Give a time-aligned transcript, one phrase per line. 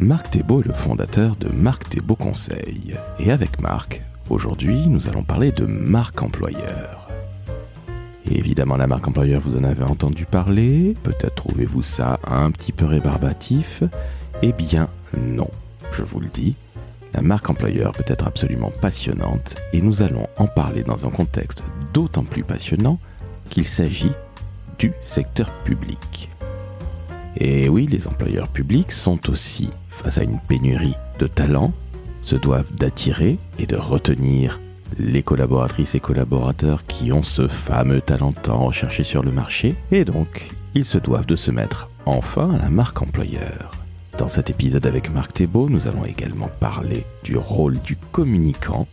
[0.00, 2.96] Marc Thébault est le fondateur de Marc Thébault Conseil.
[3.18, 7.06] Et avec Marc, aujourd'hui, nous allons parler de marque employeur.
[8.24, 10.94] Évidemment, la marque employeur, vous en avez entendu parler.
[11.02, 13.82] Peut-être trouvez-vous ça un petit peu rébarbatif.
[14.40, 14.88] Eh bien,
[15.18, 15.50] non,
[15.92, 16.54] je vous le dis.
[17.12, 21.62] La marque employeur peut être absolument passionnante et nous allons en parler dans un contexte
[21.92, 22.98] d'autant plus passionnant
[23.50, 24.12] qu'il s'agit
[24.78, 26.30] du secteur public.
[27.36, 29.68] Et oui, les employeurs publics sont aussi
[30.02, 31.72] face à une pénurie de talents,
[32.22, 34.60] se doivent d'attirer et de retenir
[34.98, 40.04] les collaboratrices et collaborateurs qui ont ce fameux talent tant recherché sur le marché, et
[40.04, 43.70] donc ils se doivent de se mettre enfin à la marque employeur.
[44.18, 48.86] Dans cet épisode avec Marc Thébault, nous allons également parler du rôle du communicant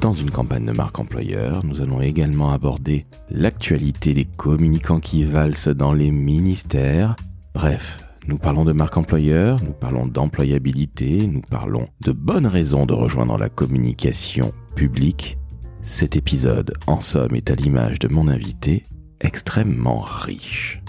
[0.00, 1.64] dans une campagne de marque employeur.
[1.64, 7.16] Nous allons également aborder l'actualité des communicants qui valsent dans les ministères.
[7.54, 12.92] Bref, nous parlons de marque employeur, nous parlons d'employabilité, nous parlons de bonnes raisons de
[12.92, 15.38] rejoindre la communication publique.
[15.82, 18.82] Cet épisode, en somme, est à l'image de mon invité,
[19.20, 20.82] extrêmement riche.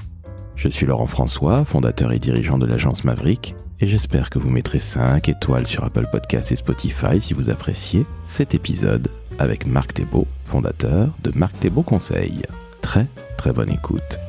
[0.56, 4.80] Je suis Laurent François, fondateur et dirigeant de l'agence Maverick, et j'espère que vous mettrez
[4.80, 10.28] 5 étoiles sur Apple Podcasts et Spotify si vous appréciez cet épisode avec Marc Thébault,
[10.46, 12.42] fondateur de Marc Thébault Conseil.
[12.82, 13.06] Très
[13.38, 14.20] très bonne écoute.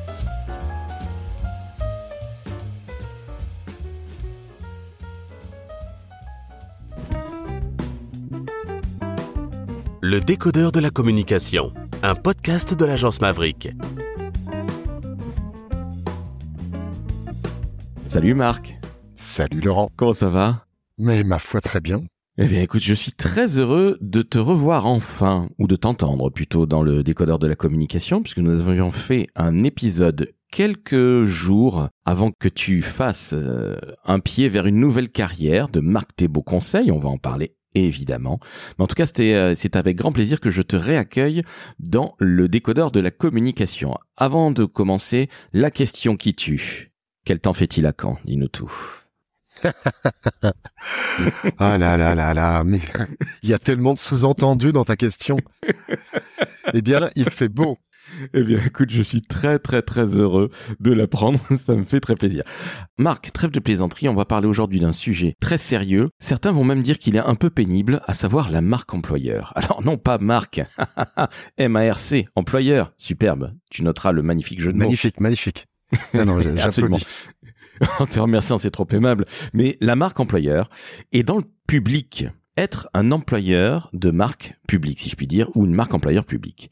[10.09, 11.71] Le décodeur de la communication,
[12.01, 13.69] un podcast de l'agence Maverick.
[18.07, 18.79] Salut Marc,
[19.13, 19.91] Salut Laurent.
[19.95, 20.65] comment ça va?
[20.97, 22.01] Mais ma foi très bien.
[22.39, 26.65] Eh bien écoute, je suis très heureux de te revoir enfin, ou de t'entendre plutôt
[26.65, 32.31] dans le décodeur de la communication, puisque nous avions fait un épisode quelques jours avant
[32.31, 36.97] que tu fasses euh, un pied vers une nouvelle carrière de Marc Thébault Conseil, on
[36.97, 38.39] va en parler évidemment.
[38.77, 41.43] Mais en tout cas, euh, c'est avec grand plaisir que je te réaccueille
[41.79, 43.95] dans le décodeur de la communication.
[44.17, 46.91] Avant de commencer, la question qui tue.
[47.25, 48.17] Quel temps fait-il à Caen?
[48.25, 48.71] Dis-nous tout.
[51.57, 52.79] Ah là là là là, mais
[53.43, 55.37] il y a tellement de sous-entendus dans ta question.
[56.73, 57.77] Eh bien, il fait beau.
[58.33, 60.49] Eh bien, écoute, je suis très très très heureux
[60.79, 61.39] de l'apprendre.
[61.57, 62.43] Ça me fait très plaisir.
[62.97, 66.09] Marc, trêve de plaisanterie, on va parler aujourd'hui d'un sujet très sérieux.
[66.19, 69.53] Certains vont même dire qu'il est un peu pénible, à savoir la marque employeur.
[69.55, 70.61] Alors non, pas marque,
[71.57, 72.93] M-A-R-C, employeur.
[72.97, 73.53] Superbe.
[73.69, 74.85] Tu noteras le magnifique jeu de mots.
[74.85, 75.67] Magnifique, magnifique.
[76.13, 77.05] Non, non, j'applaudis.
[77.99, 79.25] En te remerciant, c'est trop aimable.
[79.53, 80.69] Mais la marque employeur
[81.11, 82.25] est dans le public.
[82.57, 86.71] Être un employeur de marque publique, si je puis dire, ou une marque employeur publique.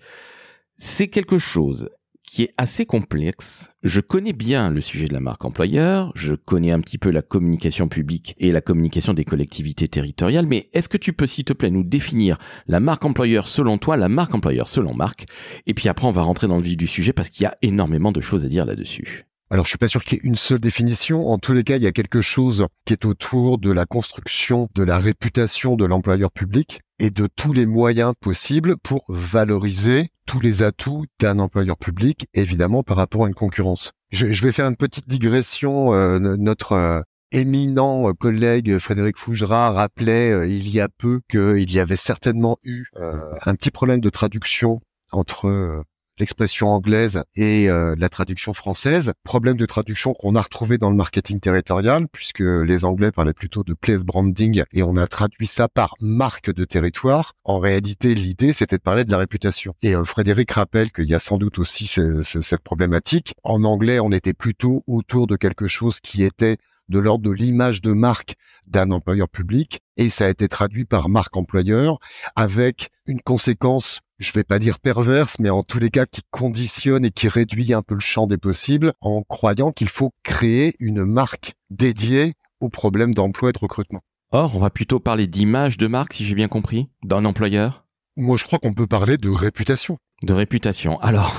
[0.79, 1.89] C'est quelque chose
[2.21, 3.71] qui est assez complexe.
[3.81, 7.21] Je connais bien le sujet de la marque employeur, je connais un petit peu la
[7.23, 11.53] communication publique et la communication des collectivités territoriales, mais est-ce que tu peux, s'il te
[11.53, 15.25] plaît, nous définir la marque employeur selon toi, la marque employeur selon Marc,
[15.65, 17.57] et puis après on va rentrer dans le vif du sujet parce qu'il y a
[17.61, 19.23] énormément de choses à dire là-dessus.
[19.49, 21.29] Alors, je suis pas sûr qu'il y ait une seule définition.
[21.29, 24.67] En tous les cas, il y a quelque chose qui est autour de la construction
[24.75, 30.39] de la réputation de l'employeur public et de tous les moyens possibles pour valoriser tous
[30.39, 33.91] les atouts d'un employeur public, évidemment par rapport à une concurrence.
[34.11, 35.93] Je, je vais faire une petite digression.
[35.93, 41.19] euh, no- notre euh, éminent euh, collègue Frédéric Fougera rappelait euh, il y a peu
[41.29, 44.79] qu'il y avait certainement eu euh, un petit problème de traduction
[45.11, 45.81] entre euh,
[46.19, 49.13] l'expression anglaise et euh, la traduction française.
[49.23, 53.63] Problème de traduction qu'on a retrouvé dans le marketing territorial, puisque les Anglais parlaient plutôt
[53.63, 57.33] de place branding et on a traduit ça par marque de territoire.
[57.43, 59.73] En réalité, l'idée, c'était de parler de la réputation.
[59.81, 63.33] Et euh, Frédéric rappelle qu'il y a sans doute aussi ce- ce- cette problématique.
[63.43, 66.57] En anglais, on était plutôt autour de quelque chose qui était
[66.89, 68.35] de l'ordre de l'image de marque
[68.67, 71.97] d'un employeur public et ça a été traduit par marque employeur
[72.35, 77.05] avec une conséquence je vais pas dire perverse, mais en tous les cas qui conditionne
[77.05, 81.05] et qui réduit un peu le champ des possibles en croyant qu'il faut créer une
[81.05, 84.01] marque dédiée aux problèmes d'emploi et de recrutement.
[84.31, 87.85] Or, on va plutôt parler d'image de marque, si j'ai bien compris, d'un employeur,
[88.17, 89.97] Moi, je crois qu'on peut parler de réputation.
[90.23, 90.99] de réputation.
[91.01, 91.35] Alors,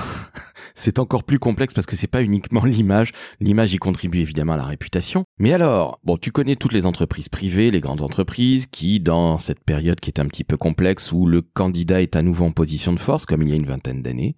[0.79, 3.13] c'est encore plus complexe parce que c'est pas uniquement l'image.
[3.41, 5.25] L'image y contribue évidemment à la réputation.
[5.39, 9.63] Mais alors, bon, tu connais toutes les entreprises privées, les grandes entreprises qui, dans cette
[9.65, 12.93] période qui est un petit peu complexe où le candidat est à nouveau en position
[12.93, 14.37] de force, comme il y a une vingtaine d'années,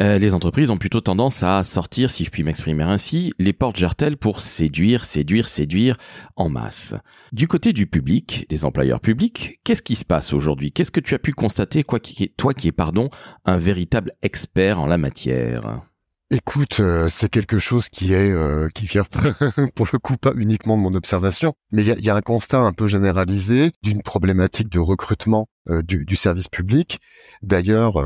[0.00, 3.76] euh, les entreprises ont plutôt tendance à sortir, si je puis m'exprimer ainsi, les portes
[3.76, 5.96] jartelles pour séduire, séduire, séduire
[6.36, 6.94] en masse.
[7.32, 10.72] Du côté du public, des employeurs publics, qu'est-ce qui se passe aujourd'hui?
[10.72, 11.98] Qu'est-ce que tu as pu constater, quoi
[12.36, 13.08] toi qui es, pardon,
[13.44, 15.82] un véritable expert en la matière?
[16.30, 19.04] Écoute, euh, c'est quelque chose qui est euh, qui vient
[19.74, 22.72] pour le coup pas uniquement de mon observation, mais il y a, un constat un
[22.72, 26.98] peu généralisé d'une problématique de recrutement du, service public.
[27.42, 27.98] D'ailleurs,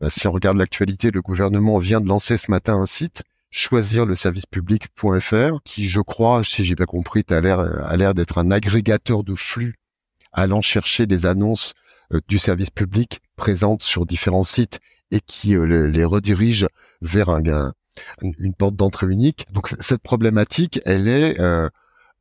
[0.00, 4.06] bah, si on regarde l'actualité, le gouvernement vient de lancer ce matin un site choisir
[5.64, 9.34] qui, je crois, si j'ai bien compris, a l'air a l'air d'être un agrégateur de
[9.34, 9.74] flux
[10.32, 11.74] allant chercher des annonces
[12.28, 14.80] du service public présentes sur différents sites
[15.10, 16.66] et qui euh, les redirige
[17.02, 17.72] vers un,
[18.22, 19.46] une porte d'entrée unique.
[19.52, 21.68] Donc cette problématique, elle est euh,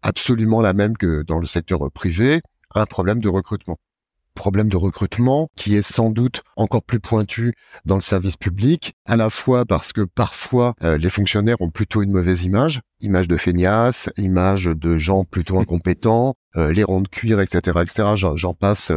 [0.01, 2.41] absolument la même que dans le secteur privé,
[2.75, 3.77] un problème de recrutement.
[4.39, 7.53] Problème de recrutement qui est sans doute encore plus pointu
[7.83, 12.03] dans le service public, à la fois parce que parfois euh, les fonctionnaires ont plutôt
[12.03, 17.41] une mauvaise image, image de feignasse, image de gens plutôt incompétents, les ronds de cuir,
[17.41, 18.13] etc., etc.
[18.15, 18.93] J'en passe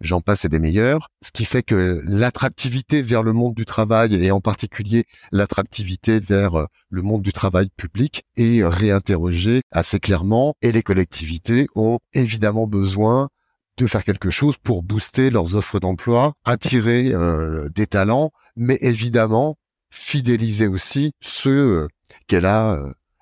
[0.00, 1.08] j'en passe et des meilleurs.
[1.22, 6.54] Ce qui fait que l'attractivité vers le monde du travail et en particulier l'attractivité vers
[6.54, 12.66] euh, le monde du travail public est réinterrogée assez clairement et les collectivités ont évidemment
[12.66, 13.28] besoin
[13.78, 19.56] de faire quelque chose pour booster leurs offres d'emploi, attirer euh, des talents, mais évidemment
[19.90, 21.88] fidéliser aussi ceux euh,
[22.26, 22.78] qu'elle a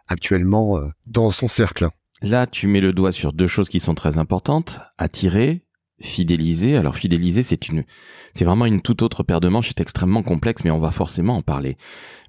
[0.08, 1.88] actuellement dans son cercle.
[2.22, 4.80] Là, tu mets le doigt sur deux choses qui sont très importantes.
[4.98, 5.65] Attirer
[6.00, 6.76] fidéliser.
[6.76, 7.84] Alors fidéliser, c'est une,
[8.34, 9.68] c'est vraiment une toute autre paire de manches.
[9.68, 11.76] C'est extrêmement complexe, mais on va forcément en parler.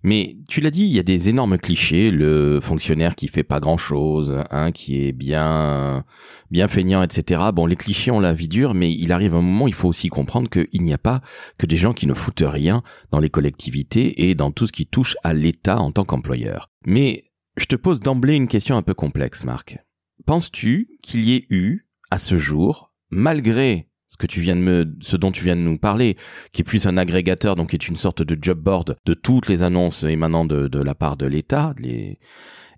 [0.03, 2.11] Mais tu l'as dit, il y a des énormes clichés.
[2.11, 6.05] Le fonctionnaire qui fait pas grand chose, hein, qui est bien,
[6.51, 7.41] bien feignant, etc.
[7.53, 10.07] Bon, les clichés ont la vie dure, mais il arrive un moment, il faut aussi
[10.09, 11.21] comprendre qu'il n'y a pas
[11.57, 14.85] que des gens qui ne foutent rien dans les collectivités et dans tout ce qui
[14.85, 16.69] touche à l'État en tant qu'employeur.
[16.85, 17.25] Mais
[17.57, 19.79] je te pose d'emblée une question un peu complexe, Marc.
[20.25, 24.95] Penses-tu qu'il y ait eu, à ce jour, malgré ce que tu viens de me,
[25.01, 26.17] ce dont tu viens de nous parler,
[26.53, 29.47] qui est plus un agrégateur, donc qui est une sorte de job board de toutes
[29.49, 31.73] les annonces émanant de, de la part de l'État.
[31.79, 32.19] Les...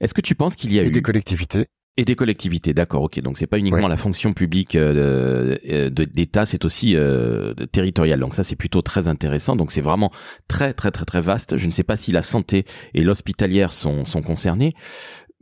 [0.02, 1.66] Est-ce que tu penses qu'il y a et eu des collectivités
[1.98, 3.20] et des collectivités, d'accord, ok.
[3.20, 8.22] Donc c'est pas uniquement la fonction publique euh, euh d'État, c'est aussi euh, territorial.
[8.22, 9.58] Donc ça c'est plutôt très intéressant.
[9.58, 10.10] Donc c'est vraiment
[10.48, 11.58] très très très très vaste.
[11.58, 14.76] Je ne sais pas si la santé et l'hospitalière sont sont concernés,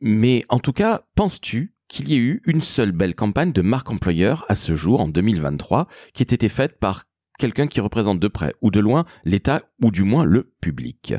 [0.01, 3.89] mais en tout cas, penses-tu qu'il y ait eu une seule belle campagne de marque
[3.89, 7.05] employeur à ce jour, en 2023, qui ait été faite par
[7.37, 11.13] quelqu'un qui représente de près ou de loin l'État ou du moins le public.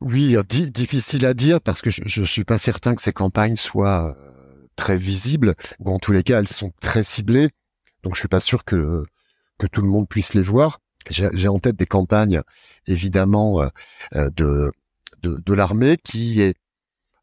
[0.00, 4.16] Oui, difficile à dire parce que je ne suis pas certain que ces campagnes soient
[4.16, 7.48] euh, très visibles ou en tous les cas elles sont très ciblées.
[8.04, 9.04] Donc je suis pas sûr que
[9.72, 10.78] tout le monde puisse les voir.
[11.10, 12.42] J'ai en tête des campagnes
[12.86, 13.68] évidemment euh,
[14.14, 14.72] euh, de,
[15.22, 16.54] de l'armée qui est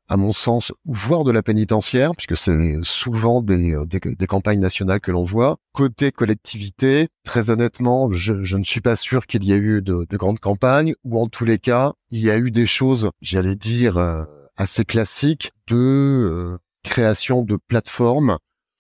[0.08, 5.00] à mon sens, voire de la pénitentiaire, puisque c'est souvent des, euh, des, campagnes nationales
[5.00, 5.58] que l'on voit.
[5.74, 10.06] Côté collectivité, très honnêtement, je, je ne suis pas sûr qu'il y ait eu de,
[10.08, 13.56] de, grandes campagnes, ou en tous les cas, il y a eu des choses, j'allais
[13.56, 14.24] dire, euh,
[14.58, 18.38] assez classiques de euh, création de plateformes,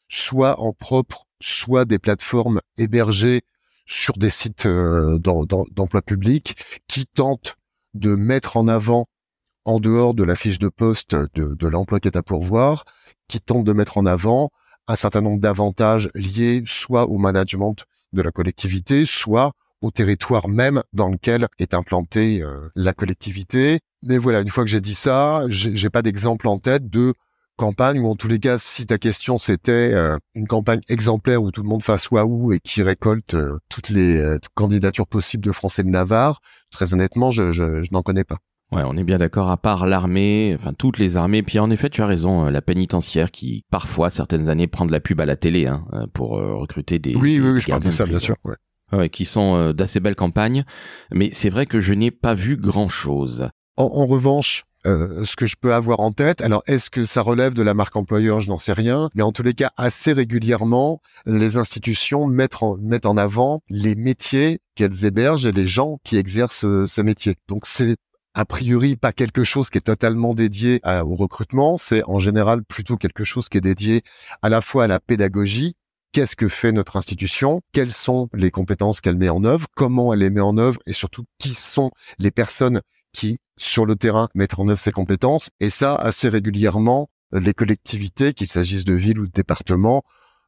[0.08, 3.42] soit en propre, soit des plateformes hébergées
[3.88, 6.56] sur des sites d'emploi public,
[6.88, 7.56] qui tentent
[7.94, 9.06] de mettre en avant
[9.66, 12.86] en dehors de la fiche de poste de, de l'emploi qui est à pourvoir,
[13.28, 14.50] qui tente de mettre en avant
[14.88, 17.76] un certain nombre d'avantages liés soit au management
[18.14, 19.52] de la collectivité, soit
[19.82, 23.80] au territoire même dans lequel est implantée euh, la collectivité.
[24.04, 27.14] Mais voilà, une fois que j'ai dit ça, j'ai pas d'exemple en tête de
[27.58, 31.52] campagne ou en tous les cas, si ta question c'était euh, une campagne exemplaire où
[31.52, 35.84] tout le monde fasse waouh et qui récolte euh, toutes les candidatures possibles de Français
[35.84, 36.42] de Navarre,
[36.72, 38.38] très honnêtement, je, je, je n'en connais pas.
[38.76, 41.90] Ouais, on est bien d'accord, à part l'armée, enfin toutes les armées, puis en effet
[41.90, 45.26] tu as raison, euh, la pénitentiaire qui parfois certaines années prend de la pub à
[45.26, 47.16] la télé hein, euh, pour euh, recruter des...
[47.16, 48.36] Oui, oui, oui je parle de ça bien sûr.
[48.44, 48.56] Ouais.
[48.92, 50.66] ouais qui sont d'assez belles campagnes,
[51.14, 53.48] mais c'est vrai que je n'ai pas vu grand-chose.
[53.78, 57.54] En, en, revanche, ce que je peux avoir en tête, alors est-ce que ça relève
[57.54, 61.02] de la marque employeur, je n'en sais rien, mais en tous les cas, assez régulièrement,
[61.26, 66.18] les institutions mettent en, mettent en avant les métiers qu'elles hébergent et les gens qui
[66.18, 67.36] exercent ces métiers.
[67.48, 67.96] Donc c'est
[68.36, 72.98] a priori pas quelque chose qui est totalement dédié au recrutement, c'est en général plutôt
[72.98, 74.04] quelque chose qui est dédié
[74.42, 75.76] à la fois à la pédagogie,
[76.12, 80.20] qu'est-ce que fait notre institution, quelles sont les compétences qu'elle met en œuvre, comment elle
[80.20, 80.80] les met en œuvre?
[80.86, 82.82] Et surtout qui sont les personnes
[83.14, 85.50] qui, sur le terrain, mettent en œuvre ces compétences?
[85.62, 90.04] Et ça, assez régulièrement, les collectivités, qu'il s'agisse de villes ou de départements,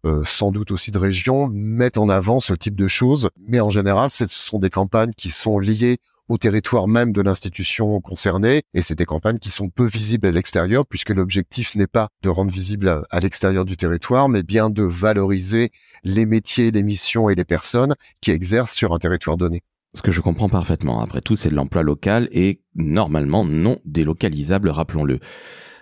[0.06, 3.30] euh, sans doute aussi de régions, mettent en avant ce type de choses.
[3.48, 8.00] Mais en général, ce sont des campagnes qui sont liées au territoire même de l'institution
[8.02, 8.64] concernée.
[8.74, 12.30] Et c'est des campagnes qui sont peu visibles à l'extérieur, puisque l'objectif n'est pas de
[12.30, 15.72] rendre visible à, l'extérieur du territoire, mais bien de valoriser
[16.04, 19.64] les métiers, les missions et les personnes qui exercent sur un territoire donné.
[19.94, 21.02] Ce que je comprends parfaitement.
[21.02, 25.20] Après tout, c'est de l'emploi local et normalement non délocalisable, rappelons-le.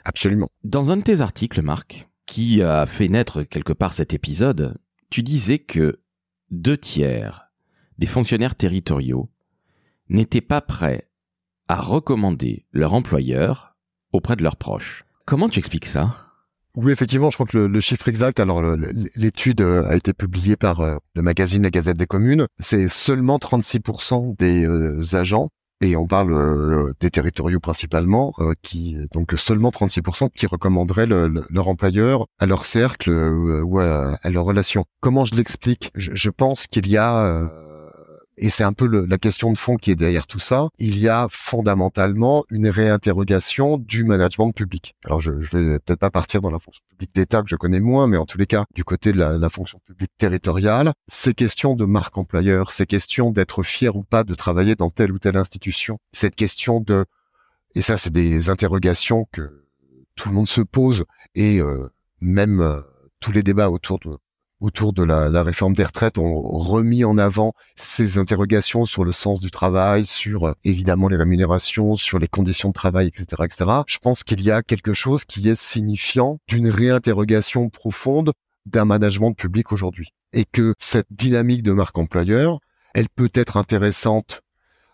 [0.05, 0.49] Absolument.
[0.63, 4.77] Dans un de tes articles, Marc, qui a fait naître quelque part cet épisode,
[5.09, 5.99] tu disais que
[6.51, 7.51] deux tiers
[7.97, 9.29] des fonctionnaires territoriaux
[10.09, 11.09] n'étaient pas prêts
[11.67, 13.75] à recommander leur employeur
[14.11, 15.05] auprès de leurs proches.
[15.25, 16.25] Comment tu expliques ça?
[16.75, 18.61] Oui, effectivement, je crois que le, chiffre exact, alors
[19.15, 23.37] l'étude euh, a été publiée par euh, le magazine La Gazette des communes, c'est seulement
[23.37, 25.49] 36% des euh, agents,
[25.81, 32.45] et on parle des territoriaux principalement, qui donc seulement 36% qui recommanderaient leur employeur à
[32.45, 34.85] leur cercle ou à, leur relation.
[35.01, 35.91] Comment je l'explique?
[35.95, 37.51] Je, pense qu'il y a
[38.37, 40.67] et c'est un peu la question de fond qui est derrière tout ça.
[40.77, 44.95] Il y a fondamentalement une réinterrogation du management public.
[45.05, 47.79] Alors je, je vais peut-être pas partir dans la fonction publique d'État que je connais
[47.79, 51.33] moins, mais en tous les cas du côté de la, la fonction publique territoriale, ces
[51.33, 55.19] questions de marque employeur, ces questions d'être fier ou pas de travailler dans telle ou
[55.19, 57.05] telle institution, cette question de
[57.73, 59.65] et ça c'est des interrogations que
[60.15, 61.89] tout le monde se pose et euh,
[62.21, 62.81] même euh,
[63.19, 64.17] tous les débats autour de
[64.61, 69.39] autour de la, réforme des retraites ont remis en avant ces interrogations sur le sens
[69.41, 73.71] du travail, sur euh, évidemment les rémunérations, sur les conditions de travail, etc., etc.
[73.87, 78.31] Je pense qu'il y a quelque chose qui est signifiant d'une réinterrogation profonde
[78.65, 82.59] d'un management public aujourd'hui, et que cette dynamique de marque employeur,
[82.93, 84.41] elle peut être intéressante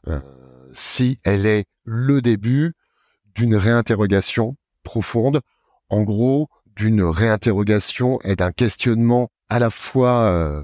[0.08, 0.20] euh,
[0.74, 2.74] si elle est le début
[3.36, 5.42] d'une réinterrogation profonde.
[5.90, 10.64] En gros, d'une réinterrogation et d'un questionnement à la fois euh,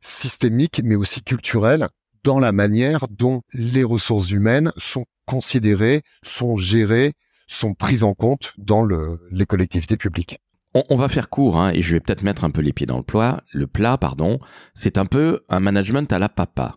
[0.00, 1.86] systémique mais aussi culturel
[2.24, 7.14] dans la manière dont les ressources humaines sont considérées, sont gérées,
[7.46, 10.40] sont prises en compte dans le, les collectivités publiques.
[10.74, 12.98] On, va faire court, hein, et je vais peut-être mettre un peu les pieds dans
[12.98, 13.40] le plat.
[13.52, 14.38] Le plat, pardon,
[14.74, 16.76] c'est un peu un management à la papa,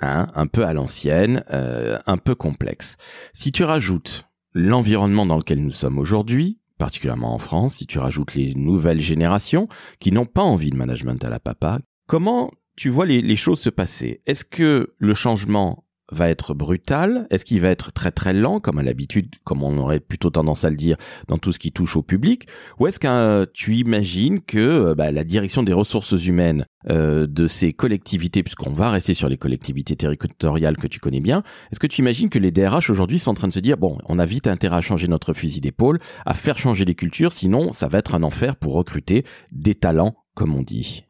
[0.00, 2.96] hein, un peu à l'ancienne, euh, un peu complexe.
[3.34, 8.34] Si tu rajoutes l'environnement dans lequel nous sommes aujourd'hui, particulièrement en France, si tu rajoutes
[8.34, 9.68] les nouvelles générations
[9.98, 13.70] qui n'ont pas envie de management à la papa, comment tu vois les, choses se
[13.70, 14.22] passer?
[14.26, 17.26] Est-ce que le changement va être brutal?
[17.30, 20.64] Est-ce qu'il va être très très lent, comme à l'habitude, comme on aurait plutôt tendance
[20.64, 20.96] à le dire
[21.28, 22.48] dans tout ce qui touche au public?
[22.78, 27.46] Ou est-ce que tu imagines que euh, bah, la direction des ressources humaines euh, de
[27.46, 31.86] ces collectivités, puisqu'on va rester sur les collectivités territoriales que tu connais bien, est-ce que
[31.86, 34.26] tu imagines que les DRH aujourd'hui sont en train de se dire, bon, on a
[34.26, 37.98] vite intérêt à changer notre fusil d'épaule, à faire changer les cultures, sinon ça va
[37.98, 41.04] être un enfer pour recruter des talents, comme on dit?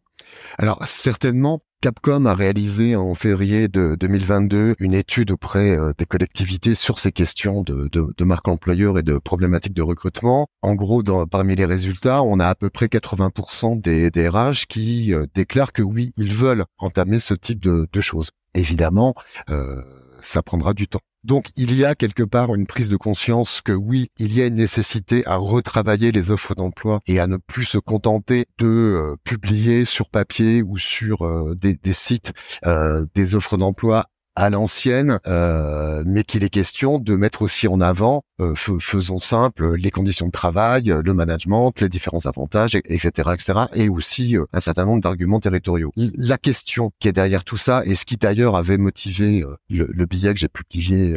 [0.58, 6.74] Alors certainement, Capcom a réalisé en février de 2022 une étude auprès euh, des collectivités
[6.74, 10.48] sur ces questions de, marque employeur et de problématiques de recrutement.
[10.60, 15.26] En gros, parmi les résultats, on a à peu près 80% des, RH qui euh,
[15.34, 18.30] déclarent que oui, ils veulent entamer ce type de, de choses.
[18.54, 19.14] Évidemment,
[19.48, 19.80] euh,
[20.20, 21.02] ça prendra du temps.
[21.28, 24.46] Donc il y a quelque part une prise de conscience que oui, il y a
[24.46, 29.16] une nécessité à retravailler les offres d'emploi et à ne plus se contenter de euh,
[29.24, 32.32] publier sur papier ou sur euh, des, sites
[32.64, 34.06] euh, des offres d'emploi
[34.38, 39.74] à l'ancienne, euh, mais qu'il est question de mettre aussi en avant, euh, faisons simple,
[39.74, 44.60] les conditions de travail, le management, les différents avantages, etc., etc., et aussi euh, un
[44.60, 45.90] certain nombre d'arguments territoriaux.
[45.96, 50.32] La question qui est derrière tout ça, et ce qui d'ailleurs avait motivé le, billet
[50.34, 51.16] que j'ai publié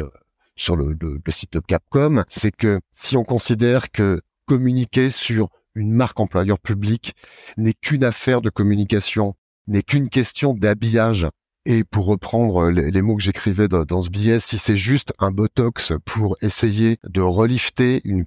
[0.56, 5.92] sur le, le site de Capcom, c'est que si on considère que communiquer sur une
[5.92, 7.14] marque employeur public
[7.56, 9.34] n'est qu'une affaire de communication,
[9.68, 11.28] n'est qu'une question d'habillage
[11.64, 15.92] et pour reprendre les, mots que j'écrivais dans, ce billet, si c'est juste un botox
[16.04, 18.24] pour essayer de relifter une,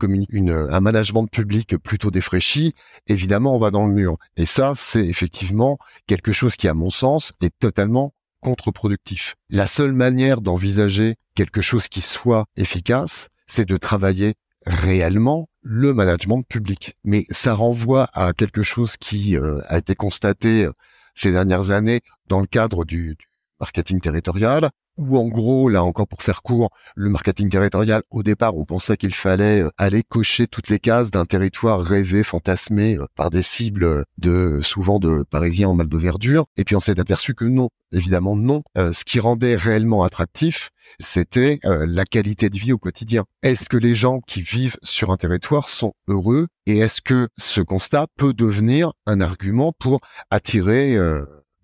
[0.51, 2.73] un management public plutôt défraîchi,
[3.07, 4.17] évidemment, on va dans le mur.
[4.37, 5.77] Et ça, c'est effectivement
[6.07, 9.35] quelque chose qui, à mon sens, est totalement contre-productif.
[9.49, 16.43] La seule manière d'envisager quelque chose qui soit efficace, c'est de travailler réellement le management
[16.43, 16.95] public.
[17.03, 20.67] Mais ça renvoie à quelque chose qui euh, a été constaté
[21.15, 23.17] ces dernières années dans le cadre du,
[23.59, 28.55] marketing territorial, où en gros, là encore pour faire court, le marketing territorial, au départ,
[28.55, 33.05] on pensait qu'il fallait euh, aller cocher toutes les cases d'un territoire rêvé, fantasmé euh,
[33.15, 36.99] par des cibles de souvent de Parisiens en mal de verdure, et puis on s'est
[36.99, 38.61] aperçu que non, évidemment non.
[38.77, 43.25] Euh, ce qui rendait réellement attractif, c'était la qualité de vie au quotidien.
[43.41, 46.47] Est-ce que les gens qui vivent sur un territoire sont heureux?
[46.67, 49.99] Et est-ce que ce constat peut devenir un argument pour
[50.29, 50.95] attirer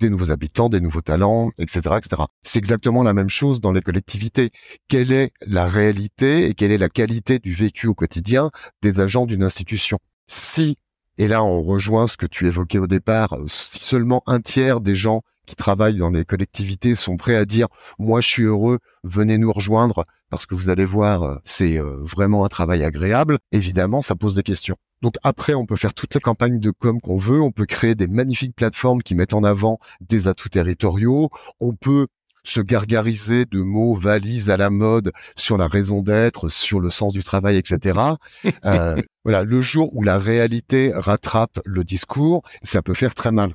[0.01, 2.23] des nouveaux habitants, des nouveaux talents, etc., etc.
[2.43, 4.51] C'est exactement la même chose dans les collectivités.
[4.89, 9.25] Quelle est la réalité et quelle est la qualité du vécu au quotidien des agents
[9.25, 9.99] d'une institution?
[10.27, 10.77] Si,
[11.17, 14.95] et là on rejoint ce que tu évoquais au départ, si seulement un tiers des
[14.95, 17.67] gens qui travaillent dans les collectivités sont prêts à dire
[17.99, 21.99] moi je suis heureux, venez nous rejoindre parce que vous allez voir, euh, c'est euh,
[22.01, 23.37] vraiment un travail agréable.
[23.51, 24.77] Évidemment, ça pose des questions.
[25.03, 27.93] Donc après, on peut faire toutes les campagnes de com qu'on veut, on peut créer
[27.93, 32.07] des magnifiques plateformes qui mettent en avant des atouts territoriaux, on peut
[32.43, 37.13] se gargariser de mots valises à la mode sur la raison d'être, sur le sens
[37.13, 37.99] du travail, etc.
[38.65, 43.53] euh, voilà, le jour où la réalité rattrape le discours, ça peut faire très mal.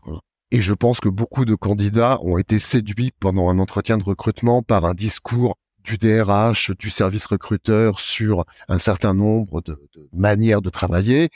[0.52, 4.62] Et je pense que beaucoup de candidats ont été séduits pendant un entretien de recrutement
[4.62, 5.56] par un discours
[5.86, 9.80] du DRH, du service recruteur sur un certain nombre de,
[10.12, 11.30] manières de travailler.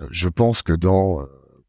[0.00, 1.20] Euh, je pense que dans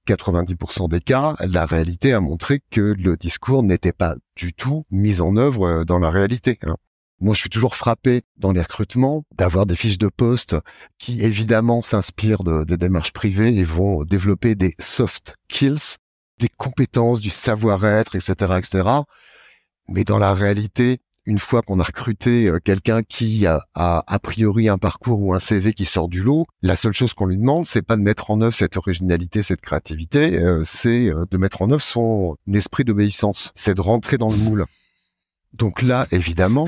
[0.07, 5.21] 90% des cas, la réalité a montré que le discours n'était pas du tout mis
[5.21, 6.59] en œuvre euh, dans la réalité.
[6.63, 6.75] Hein.
[7.21, 10.55] Moi, je suis toujours frappé dans les recrutements d'avoir des fiches de poste
[10.97, 15.95] qui, évidemment, s'inspirent de, des démarches privées et vont développer des soft skills,
[16.39, 18.89] des compétences, du savoir-être, etc., etc.
[19.87, 24.69] Mais dans la réalité, une fois qu'on a recruté euh, quelqu'un qui a, a, priori
[24.69, 27.65] un parcours ou un CV qui sort du lot, la seule chose qu'on lui demande,
[27.65, 31.61] c'est pas de mettre en œuvre cette originalité, cette créativité, euh, c'est euh, de mettre
[31.61, 34.65] en œuvre son esprit d'obéissance, c'est de rentrer dans le moule.
[35.53, 36.67] Donc là, évidemment,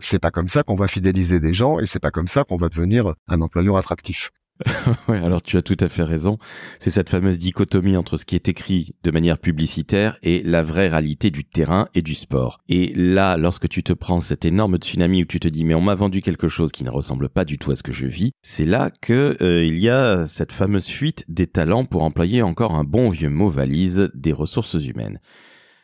[0.00, 2.56] c'est pas comme ça qu'on va fidéliser des gens et c'est pas comme ça qu'on
[2.56, 4.32] va devenir un employeur attractif.
[5.08, 6.38] alors tu as tout à fait raison.
[6.78, 10.88] C'est cette fameuse dichotomie entre ce qui est écrit de manière publicitaire et la vraie
[10.88, 12.60] réalité du terrain et du sport.
[12.68, 15.80] Et là, lorsque tu te prends cette énorme tsunami où tu te dis mais on
[15.80, 18.32] m'a vendu quelque chose qui ne ressemble pas du tout à ce que je vis,
[18.42, 22.74] c'est là que euh, il y a cette fameuse fuite des talents pour employer encore
[22.74, 25.20] un bon vieux mot valise des ressources humaines.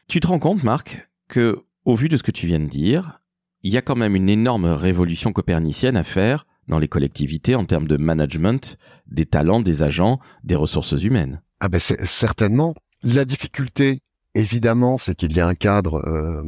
[0.08, 3.18] Tu te rends compte, Marc, que au vu de ce que tu viens de dire,
[3.62, 7.64] il y a quand même une énorme révolution copernicienne à faire dans les collectivités en
[7.64, 11.42] termes de management des talents, des agents, des ressources humaines.
[11.60, 14.00] Ah ben c'est certainement la difficulté.
[14.34, 16.42] Évidemment, c'est qu'il y a un cadre euh,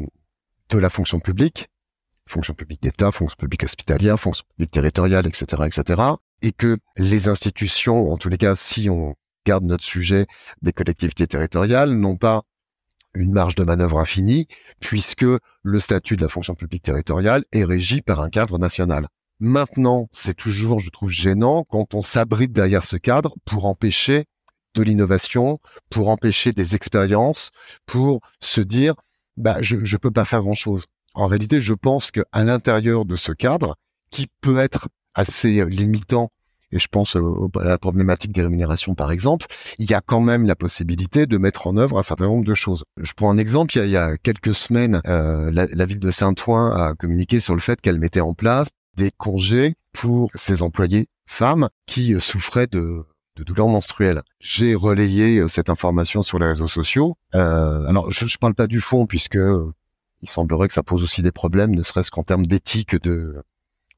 [0.69, 1.69] de la fonction publique,
[2.29, 6.03] fonction publique d'État, fonction publique hospitalière, fonction publique territoriale, etc., etc.,
[6.43, 9.15] et que les institutions, en tous les cas, si on
[9.47, 10.27] garde notre sujet
[10.62, 12.43] des collectivités territoriales, n'ont pas
[13.15, 14.47] une marge de manœuvre infinie,
[14.80, 15.26] puisque
[15.63, 19.09] le statut de la fonction publique territoriale est régi par un cadre national.
[19.41, 24.26] Maintenant, c'est toujours, je trouve, gênant quand on s'abrite derrière ce cadre pour empêcher
[24.75, 27.50] de l'innovation, pour empêcher des expériences,
[27.87, 28.95] pour se dire,
[29.39, 30.85] bah, je ne peux pas faire grand-chose.
[31.15, 33.76] En réalité, je pense qu'à l'intérieur de ce cadre,
[34.11, 36.29] qui peut être assez limitant,
[36.71, 39.47] et je pense à la problématique des rémunérations par exemple,
[39.79, 42.55] il y a quand même la possibilité de mettre en œuvre un certain nombre de
[42.55, 42.85] choses.
[42.99, 46.71] Je prends un exemple, il y a, quelques semaines, euh, la, la, ville de Saint-Ouen
[46.76, 51.69] a communiqué sur le fait qu'elle mettait en place des congés pour ses employés femmes
[51.87, 53.05] qui euh, souffraient de,
[53.37, 54.23] douleurs menstruelles.
[54.39, 57.15] J'ai relayé euh, cette information sur les réseaux sociaux.
[57.35, 59.39] Euh, alors, je, ne parle pas du fond puisque
[60.23, 63.43] il semblerait que ça pose aussi des problèmes, ne serait-ce qu'en termes d'éthique de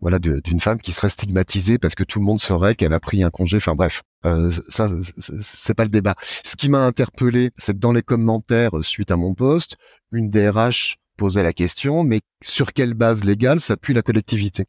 [0.03, 3.23] voilà d'une femme qui serait stigmatisée parce que tout le monde saurait qu'elle a pris
[3.23, 3.59] un congé.
[3.59, 6.17] Enfin bref, euh, ça c'est pas le débat.
[6.45, 9.77] Ce qui m'a interpellé, c'est que dans les commentaires suite à mon poste,
[10.11, 14.67] une DRH posait la question, mais sur quelle base légale s'appuie la collectivité?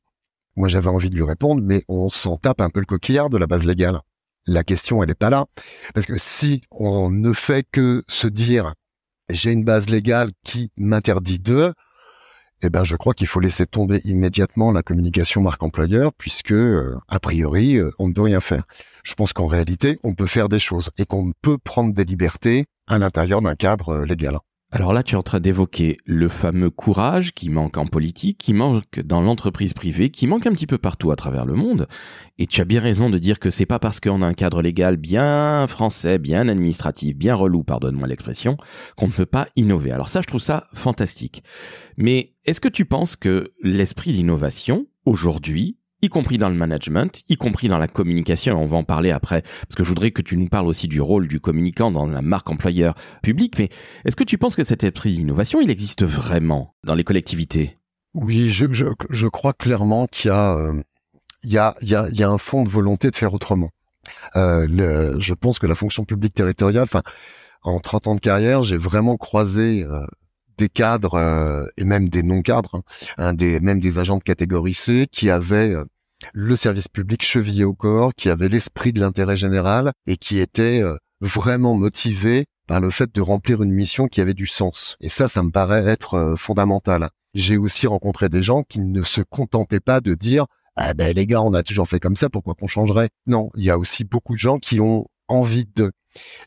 [0.56, 3.38] Moi, j'avais envie de lui répondre, mais on s'en tape un peu le coquillard de
[3.38, 4.00] la base légale.
[4.46, 5.46] La question, elle n'est pas là.
[5.94, 8.74] Parce que si on ne fait que se dire,
[9.30, 11.74] j'ai une base légale qui m'interdit de,
[12.62, 16.98] eh ben, je crois qu'il faut laisser tomber immédiatement la communication marque employeur, puisque, euh,
[17.10, 18.64] a priori, euh, on ne peut rien faire.
[19.04, 22.66] Je pense qu'en réalité, on peut faire des choses et qu'on peut prendre des libertés
[22.88, 24.40] à l'intérieur d'un cadre euh, légal.
[24.76, 28.56] Alors là, tu es en train d'évoquer le fameux courage qui manque en politique, qui
[28.56, 31.88] manque dans l'entreprise privée, qui manque un petit peu partout à travers le monde.
[32.40, 34.64] Et tu as bien raison de dire que c'est pas parce qu'on a un cadre
[34.64, 38.58] légal bien français, bien administratif, bien relou, pardonne-moi l'expression,
[38.98, 39.92] qu'on ne peut pas innover.
[39.92, 41.44] Alors ça, je trouve ça fantastique.
[41.96, 47.38] Mais est-ce que tu penses que l'esprit d'innovation, aujourd'hui, y compris dans le management, y
[47.38, 48.62] compris dans la communication.
[48.62, 51.02] On va en parler après, parce que je voudrais que tu nous parles aussi du
[51.02, 53.58] rôle du communicant dans la marque employeur publique.
[53.58, 53.70] Mais
[54.06, 57.74] est-ce que tu penses que cet esprit d'innovation, il existe vraiment dans les collectivités?
[58.14, 60.82] Oui, je, je, je, crois clairement qu'il y euh,
[61.44, 63.72] y a, y y a un fond de volonté de faire autrement.
[64.36, 66.88] Euh, je pense que la fonction publique territoriale,
[67.64, 70.06] en 30 ans de carrière, j'ai vraiment croisé euh,
[70.58, 72.82] des cadres euh, et même des non-cadres,
[73.18, 75.76] hein, même des agents de catégorie C qui avaient
[76.34, 80.82] le service public chevillé au corps, qui avait l'esprit de l'intérêt général et qui était
[80.82, 84.98] euh, vraiment motivé par le fait de remplir une mission qui avait du sens.
[85.02, 87.10] Et ça, ça me paraît être euh, fondamental.
[87.34, 91.28] J'ai aussi rencontré des gens qui ne se contentaient pas de dire ah ben les
[91.28, 93.10] gars, on a toujours fait comme ça, pourquoi qu'on changerait?
[93.28, 95.92] Non, il y a aussi beaucoup de gens qui ont envie de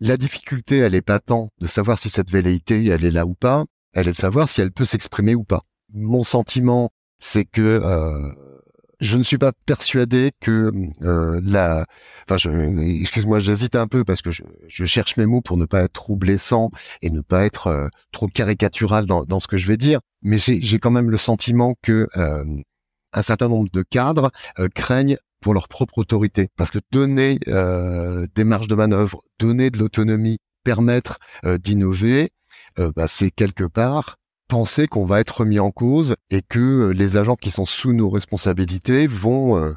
[0.00, 3.34] La difficulté, elle est pas tant de savoir si cette velléité, elle est là ou
[3.34, 5.62] pas, elle est de savoir si elle peut s'exprimer ou pas.
[5.92, 8.32] Mon sentiment, c'est que euh,
[9.00, 10.70] je ne suis pas persuadé que
[11.02, 11.84] euh, la.
[12.28, 15.82] Enfin, je, excuse-moi, j'hésite un peu parce que je, cherche mes mots pour ne pas
[15.82, 16.70] être trop blessant
[17.02, 20.00] et ne pas être euh, trop caricatural dans, dans, ce que je vais dire.
[20.22, 22.44] Mais j'ai quand même le sentiment que euh,
[23.12, 28.44] un certain nombre de cadres euh, craignent pour leur propre autorité, parce que donner des
[28.44, 32.30] marges de manœuvre, donner de l'autonomie, permettre d'innover,
[32.78, 34.16] bah, c'est quelque part
[34.48, 37.92] penser qu'on va être remis en cause et que euh, les agents qui sont sous
[37.92, 39.74] nos responsabilités vont euh,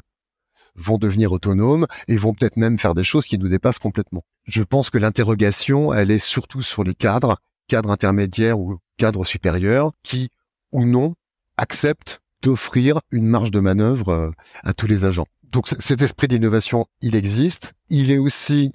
[0.76, 4.22] vont devenir autonomes et vont peut-être même faire des choses qui nous dépassent complètement.
[4.44, 9.92] Je pense que l'interrogation, elle est surtout sur les cadres, cadres intermédiaires ou cadres supérieurs,
[10.02, 10.28] qui
[10.72, 11.14] ou non
[11.56, 14.30] acceptent d'offrir une marge de manœuvre euh,
[14.62, 15.26] à tous les agents.
[15.50, 17.74] Donc cet esprit d'innovation, il existe.
[17.88, 18.70] Il est aussi,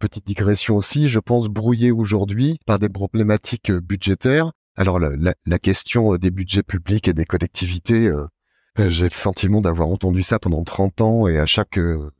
[0.00, 6.16] petite digression aussi, je pense, brouillé aujourd'hui par des problématiques budgétaires alors la, la, question
[6.16, 8.26] des budgets publics et des collectivités, euh,
[8.78, 12.10] j'ai le sentiment d'avoir entendu ça pendant 30 ans et à chaque euh,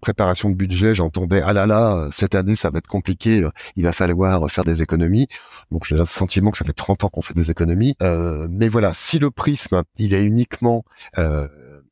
[0.00, 3.44] préparation de budget, j'entendais ah là là, cette année ça va être compliqué,
[3.76, 5.26] il va falloir faire des économies.
[5.70, 7.94] Donc j'ai le sentiment que ça fait 30 ans qu'on fait des économies.
[8.00, 10.84] Euh, mais voilà, si le prisme il est uniquement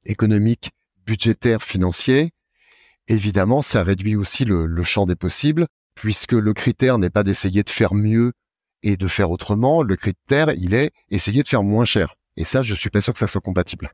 [0.07, 0.71] économique,
[1.05, 2.31] budgétaire, financier,
[3.09, 7.63] évidemment ça réduit aussi le, le champ des possibles puisque le critère n'est pas d'essayer
[7.65, 8.33] de faire mieux
[8.87, 12.14] et de faire autrement, le critère, il est essayer de faire moins cher.
[12.37, 13.90] Et ça, je suis pas sûr que ça soit compatible.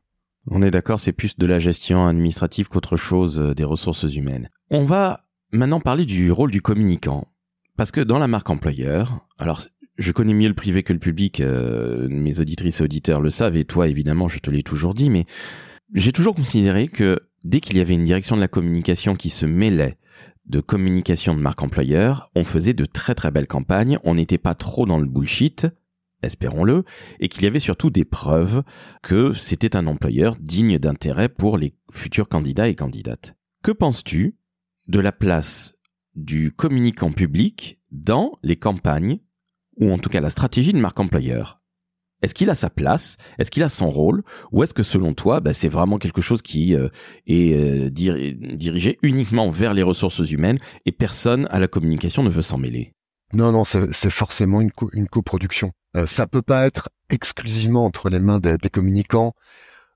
[0.47, 4.49] On est d'accord, c'est plus de la gestion administrative qu'autre chose euh, des ressources humaines.
[4.69, 7.27] On va maintenant parler du rôle du communicant.
[7.75, 9.63] Parce que dans la marque employeur, alors
[9.97, 13.57] je connais mieux le privé que le public, euh, mes auditrices et auditeurs le savent,
[13.57, 15.25] et toi évidemment je te l'ai toujours dit, mais
[15.95, 19.47] j'ai toujours considéré que dès qu'il y avait une direction de la communication qui se
[19.47, 19.97] mêlait
[20.45, 24.55] de communication de marque employeur, on faisait de très très belles campagnes, on n'était pas
[24.55, 25.67] trop dans le bullshit,
[26.21, 26.83] espérons-le,
[27.19, 28.63] et qu'il y avait surtout des preuves
[29.01, 33.35] que c'était un employeur digne d'intérêt pour les futurs candidats et candidates.
[33.61, 34.37] Que penses-tu
[34.87, 35.75] de la place
[36.15, 39.19] du communicant public dans les campagnes,
[39.77, 41.62] ou en tout cas la stratégie de marque employeur?
[42.23, 43.17] Est-ce qu'il a sa place?
[43.37, 44.23] Est-ce qu'il a son rôle?
[44.51, 46.87] Ou est-ce que selon toi, bah, c'est vraiment quelque chose qui euh,
[47.27, 52.41] est euh, dirigé uniquement vers les ressources humaines et personne à la communication ne veut
[52.41, 52.93] s'en mêler?
[53.33, 54.71] Non, non, c'est forcément une,
[55.07, 55.71] coproduction.
[55.97, 59.33] Euh, ça peut pas être exclusivement entre les mains des communicants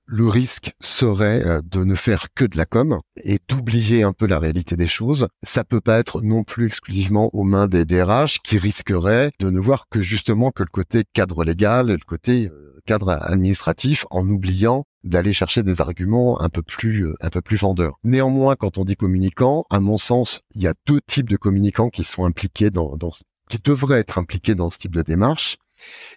[0.08, 4.26] le risque serait euh, de ne faire que de la com et d'oublier un peu
[4.26, 5.28] la réalité des choses.
[5.42, 9.60] Ça peut pas être non plus exclusivement aux mains des DRH qui risqueraient de ne
[9.60, 14.26] voir que justement que le côté cadre légal et le côté euh, cadre administratif en
[14.26, 17.98] oubliant d'aller chercher des arguments un peu plus euh, un peu plus vendeurs.
[18.02, 21.90] Néanmoins, quand on dit communicant, à mon sens, il y a deux types de communicants
[21.90, 23.12] qui sont impliqués dans, dans
[23.48, 25.58] qui devraient être impliqués dans ce type de démarche.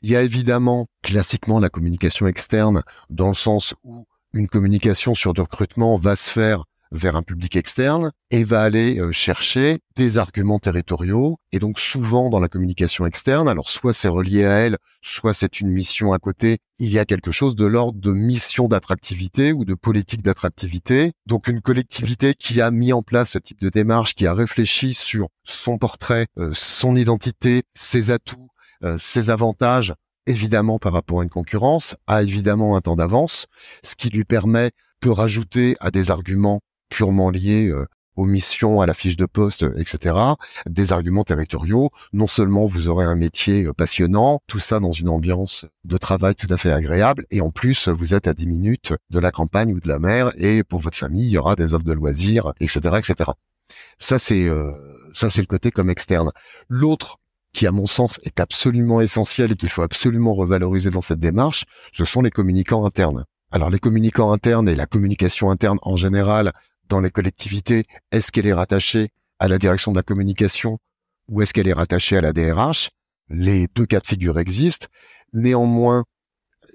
[0.02, 5.34] Il y a évidemment classiquement la communication externe dans le sens où une communication sur
[5.34, 10.18] du recrutement va se faire vers un public externe et va aller euh, chercher des
[10.18, 11.38] arguments territoriaux.
[11.52, 15.60] Et donc souvent dans la communication externe, alors soit c'est relié à elle, soit c'est
[15.60, 19.66] une mission à côté, il y a quelque chose de l'ordre de mission d'attractivité ou
[19.66, 21.14] de politique d'attractivité.
[21.26, 24.94] Donc une collectivité qui a mis en place ce type de démarche, qui a réfléchi
[24.94, 28.51] sur son portrait, euh, son identité, ses atouts,
[28.98, 29.94] ses avantages,
[30.28, 33.48] évidemment par rapport à une concurrence, a évidemment un temps d'avance,
[33.84, 38.86] ce qui lui permet de rajouter à des arguments purement liés euh, aux missions, à
[38.86, 40.16] la fiche de poste, etc.,
[40.70, 41.90] des arguments territoriaux.
[42.14, 46.36] Non seulement vous aurez un métier euh, passionnant, tout ça dans une ambiance de travail
[46.36, 49.74] tout à fait agréable, et en plus vous êtes à 10 minutes de la campagne
[49.74, 52.54] ou de la mer, et pour votre famille, il y aura des offres de loisirs,
[52.60, 53.32] etc., etc.
[53.98, 54.50] Ça c'est
[55.14, 56.32] ça c'est le côté comme externe.
[56.68, 57.21] L'autre
[57.54, 61.66] qui à mon sens est absolument essentiel et qu'il faut absolument revaloriser dans cette démarche,
[61.92, 63.26] ce sont les communicants internes.
[63.52, 66.54] Alors les communicants internes et la communication interne en général
[66.88, 69.10] dans les collectivités, est-ce qu'elle est rattachée
[69.40, 70.78] à la direction de la communication
[71.28, 72.90] ou est-ce qu'elle est rattachée à la DRH
[73.30, 74.88] Les deux cas de figure existent.
[75.34, 76.04] Néanmoins,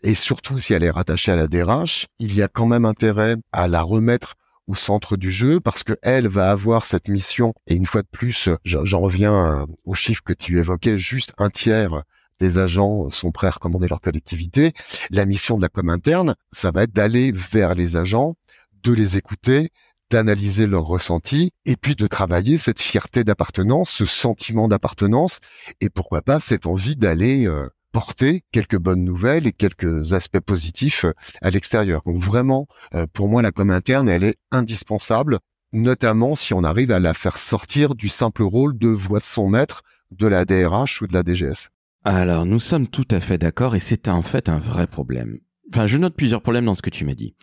[0.02, 3.36] et surtout si elle est rattachée à la DRH, il y a quand même intérêt
[3.52, 4.34] à la remettre
[4.66, 7.54] au centre du jeu parce que elle va avoir cette mission.
[7.66, 10.98] Et une fois de plus j'en reviens euh, au chiffre que tu évoquais.
[10.98, 12.02] Juste un tiers
[12.38, 14.72] des agents sont prêts à recommander leur collectivité.
[15.10, 18.34] La mission de la com interne ça va être d'aller vers les agents
[18.82, 19.70] de les écouter
[20.10, 25.40] d'analyser leurs ressentis et puis de travailler cette fierté d'appartenance, ce sentiment d'appartenance.
[25.80, 31.06] Et pourquoi pas cette envie d'aller euh, porter quelques bonnes nouvelles et quelques aspects positifs
[31.06, 32.02] euh, à l'extérieur.
[32.04, 35.38] Donc vraiment, euh, pour moi, la com interne, elle est indispensable
[35.72, 39.48] notamment si on arrive à la faire sortir du simple rôle de voix de son
[39.48, 41.70] maître de la DRH ou de la DGS.
[42.04, 45.38] Alors, nous sommes tout à fait d'accord et c'est en fait un vrai problème.
[45.72, 47.34] Enfin, je note plusieurs problèmes dans ce que tu m'as dit.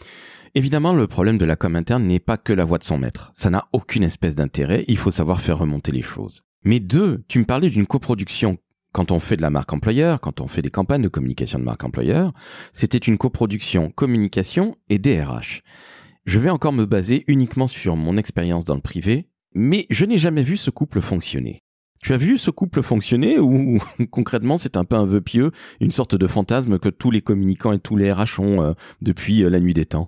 [0.53, 3.31] Évidemment, le problème de la com interne n'est pas que la voix de son maître.
[3.33, 6.43] Ça n'a aucune espèce d'intérêt, il faut savoir faire remonter les choses.
[6.63, 8.59] Mais deux, tu me parlais d'une coproduction.
[8.93, 11.63] Quand on fait de la marque employeur, quand on fait des campagnes de communication de
[11.63, 12.31] marque employeur,
[12.73, 15.63] c'était une coproduction communication et DRH.
[16.25, 20.17] Je vais encore me baser uniquement sur mon expérience dans le privé, mais je n'ai
[20.17, 21.63] jamais vu ce couple fonctionner.
[22.03, 23.79] Tu as vu ce couple fonctionner ou
[24.11, 27.73] concrètement c'est un peu un vœu pieux, une sorte de fantasme que tous les communicants
[27.73, 30.07] et tous les RH ont euh, depuis euh, la nuit des temps?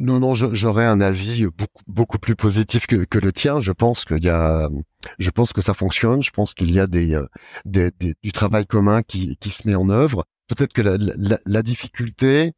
[0.00, 3.60] Non, non, j'aurais un avis beaucoup, beaucoup plus positif que, le tien.
[3.60, 4.68] Je pense qu'il y a,
[5.18, 6.22] je pense que ça fonctionne.
[6.22, 7.90] Je pense qu'il y a des, euh,
[8.22, 10.24] du travail commun qui, se met en œuvre.
[10.46, 12.52] Peut-être que la, difficulté,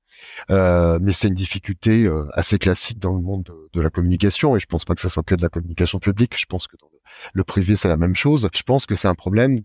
[0.51, 4.55] euh, mais c'est une difficulté euh, assez classique dans le monde de, la communication.
[4.55, 6.39] Et je pense pas que ça soit que de la communication publique.
[6.39, 6.89] Je pense que dans
[7.33, 8.51] le, privé, c'est la même chose.
[8.55, 9.61] Je pense que c'est un problème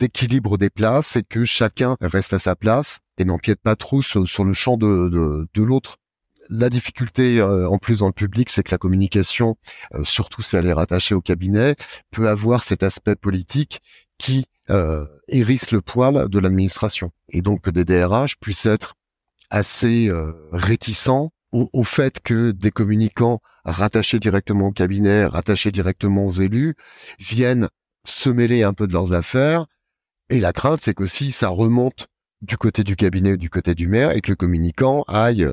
[0.00, 4.44] d'équilibre des places et que chacun reste à sa place et n'empiète pas trop sur,
[4.44, 6.00] le champ de, de l'autre
[6.50, 9.56] la difficulté euh, en plus dans le public, c'est que la communication,
[9.94, 11.76] euh, surtout si elle est rattachée au cabinet,
[12.10, 13.80] peut avoir cet aspect politique
[14.18, 17.10] qui euh, hérisse le poil de l'administration.
[17.28, 18.94] Et donc que des DRH puissent être
[19.48, 20.10] assez
[20.52, 26.76] réticents au, au, fait que des communicants rattachés directement au cabinet, rattachés directement aux élus,
[27.18, 27.68] viennent
[28.04, 29.66] se mêler un peu de leurs affaires.
[30.28, 32.06] Et la crainte, c'est qu'aussi ça remonte
[32.42, 35.48] du côté du cabinet ou du côté du maire et que le communicant aille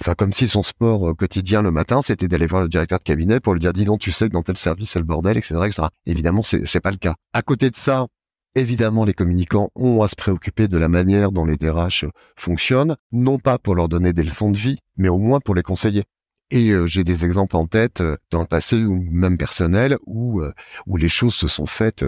[0.00, 3.04] Enfin, comme si son sport euh, quotidien le matin, c'était d'aller voir le directeur de
[3.04, 5.36] cabinet pour lui dire, dis donc, tu sais que dans tel service, c'est le bordel,
[5.36, 5.88] etc., etc.
[6.06, 7.14] Évidemment, c'est, c'est pas le cas.
[7.32, 8.06] À côté de ça,
[8.54, 12.04] évidemment, les communicants ont à se préoccuper de la manière dont les DRH
[12.36, 15.62] fonctionnent, non pas pour leur donner des leçons de vie, mais au moins pour les
[15.62, 16.04] conseiller.
[16.50, 20.42] Et euh, j'ai des exemples en tête euh, dans le passé ou même personnel où
[20.86, 22.04] où les choses se sont faites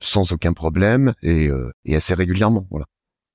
[0.00, 1.50] sans aucun problème et,
[1.84, 2.66] et assez régulièrement.
[2.70, 2.86] Voilà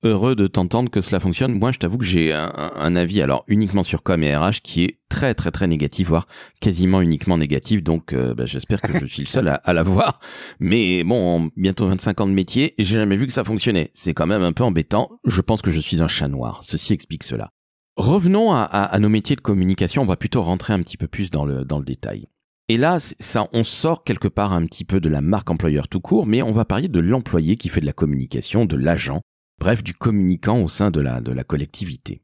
[0.02, 1.52] heureux de t'entendre que cela fonctionne.
[1.52, 4.98] Moi, je t'avoue que j'ai un, avis alors uniquement sur com et RH qui est
[5.08, 6.26] très très très négatif, voire
[6.60, 7.82] quasiment uniquement négatif.
[7.82, 10.20] Donc, euh, bah, j'espère que je suis le seul à, l'avoir.
[10.60, 13.90] Mais bon, bientôt 25 ans de métier, j'ai jamais vu que ça fonctionnait.
[13.94, 15.10] C'est quand même un peu embêtant.
[15.24, 16.60] Je pense que je suis un chat noir.
[16.62, 17.50] Ceci explique cela.
[17.96, 20.02] Revenons à, à, nos métiers de communication.
[20.02, 22.28] On va plutôt rentrer un petit peu plus dans le dans le détail.
[22.70, 26.00] Et là, ça, on sort quelque part un petit peu de la marque employeur tout
[26.00, 29.22] court, mais on va parler de l'employé qui fait de la communication, de l'agent,
[29.58, 32.22] bref du communicant au sein de la, de la collectivité.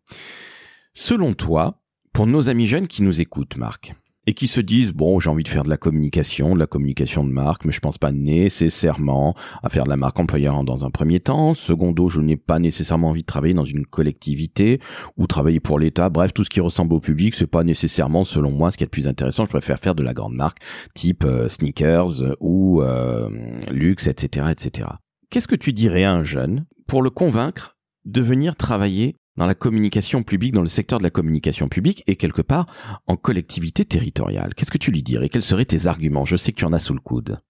[0.95, 1.81] Selon toi,
[2.13, 3.95] pour nos amis jeunes qui nous écoutent, Marc,
[4.27, 7.25] et qui se disent bon j'ai envie de faire de la communication, de la communication
[7.25, 10.91] de marque, mais je pense pas nécessairement à faire de la marque employeur dans un
[10.91, 11.55] premier temps.
[11.55, 14.81] Secondo, je n'ai pas nécessairement envie de travailler dans une collectivité
[15.17, 16.09] ou travailler pour l'État.
[16.09, 18.87] Bref, tout ce qui ressemble au public, c'est pas nécessairement selon moi ce qui est
[18.87, 19.45] le plus intéressant.
[19.45, 20.59] Je préfère faire de la grande marque
[20.95, 23.29] type euh, sneakers ou euh,
[23.71, 24.89] luxe, etc., etc.
[25.35, 29.57] Qu'est-ce que tu dirais à un jeune pour le convaincre de venir travailler dans la
[29.57, 32.67] communication publique, dans le secteur de la communication publique et quelque part
[33.09, 34.55] en collectivité territoriale?
[34.55, 35.29] Qu'est-ce que tu lui dirais?
[35.29, 36.25] Quels seraient tes arguments?
[36.25, 37.41] Je sais que tu en as sous le coude.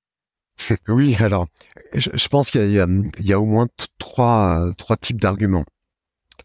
[0.89, 1.47] Oui, alors,
[1.93, 2.81] je, pense qu'il y,
[3.35, 3.67] a au moins
[3.99, 5.67] trois, trois types d'arguments.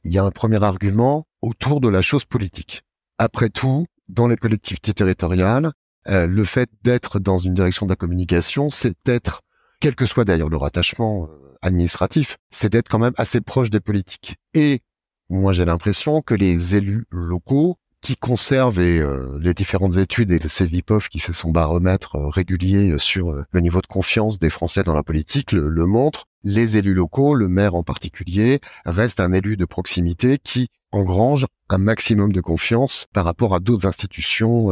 [0.04, 2.82] Il y a un premier argument autour de la chose politique.
[3.17, 5.71] Après tout, dans les collectivités territoriales,
[6.10, 9.41] euh, le fait d'être dans une direction de la communication, c'est être
[9.79, 13.79] quel que soit d'ailleurs le rattachement euh, administratif, c'est d'être quand même assez proche des
[13.79, 14.35] politiques.
[14.53, 14.81] Et
[15.29, 20.47] moi j'ai l'impression que les élus locaux qui conservent euh, les différentes études et le
[20.49, 24.95] CVPOF qui fait son baromètre euh, régulier sur le niveau de confiance des Français dans
[24.95, 29.57] la politique le, le montre, les élus locaux, le maire en particulier, reste un élu
[29.57, 34.69] de proximité qui engrange un maximum de confiance par rapport à d'autres institutions,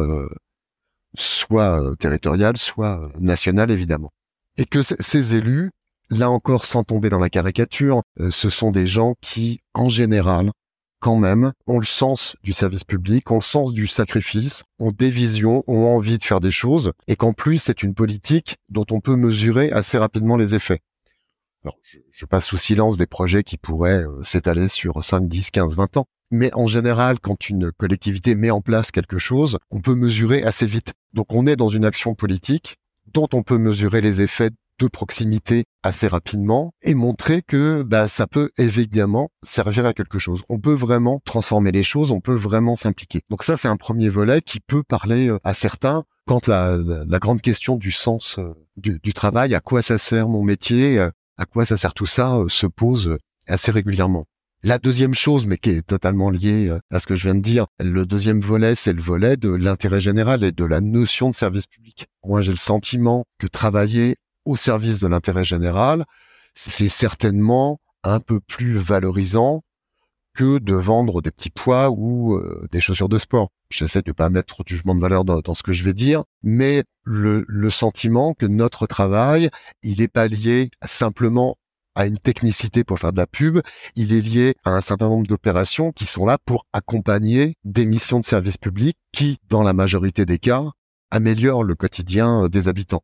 [1.14, 4.10] soit territoriales, soit nationales évidemment
[4.58, 5.70] et que ces élus,
[6.10, 10.50] là encore sans tomber dans la caricature, euh, ce sont des gens qui, en général,
[11.00, 15.10] quand même, ont le sens du service public, ont le sens du sacrifice, ont des
[15.10, 19.00] visions, ont envie de faire des choses, et qu'en plus c'est une politique dont on
[19.00, 20.80] peut mesurer assez rapidement les effets.
[21.64, 21.76] Alors,
[22.12, 25.96] je, passe sous silence des projets qui pourraient euh, s'étaler sur 5, 10, 15, 20
[25.98, 26.06] ans.
[26.30, 30.66] Mais en général, quand une collectivité met en place quelque chose, on peut mesurer assez
[30.66, 30.92] vite.
[31.14, 32.76] Donc on est dans une action politique
[33.18, 38.28] dont on peut mesurer les effets de proximité assez rapidement et montrer que bah, ça
[38.28, 40.42] peut évidemment servir à quelque chose.
[40.48, 43.22] On peut vraiment transformer les choses, on peut vraiment s'impliquer.
[43.28, 46.78] Donc ça, c'est un premier volet qui peut parler euh, à certains quand la,
[47.18, 51.10] grande question du sens euh, du, du, travail, à quoi ça sert mon métier, euh,
[51.38, 53.16] à quoi ça sert tout ça, se pose
[53.48, 54.26] assez régulièrement.
[54.64, 57.42] La deuxième chose, mais qui est totalement liée euh, à ce que je viens de
[57.42, 61.36] dire, le deuxième volet, c'est le volet de l'intérêt général et de la notion de
[61.36, 62.08] service public.
[62.24, 66.04] Moi, j'ai le sentiment que travailler au service de l'intérêt général,
[66.54, 69.62] c'est certainement un peu plus valorisant
[70.34, 73.50] que de vendre des petits pois ou euh, des chaussures de sport.
[73.70, 76.82] J'essaie de pas mettre trop jugement de valeur dans, ce que je vais dire, mais
[77.04, 79.50] le, le sentiment que notre travail,
[79.84, 81.56] il est pas lié simplement
[81.98, 83.60] à une technicité pour faire de la pub,
[83.96, 88.20] il est lié à un certain nombre d'opérations qui sont là pour accompagner des missions
[88.20, 90.62] de service public qui, dans la majorité des cas,
[91.10, 93.02] améliorent le quotidien euh, des habitants.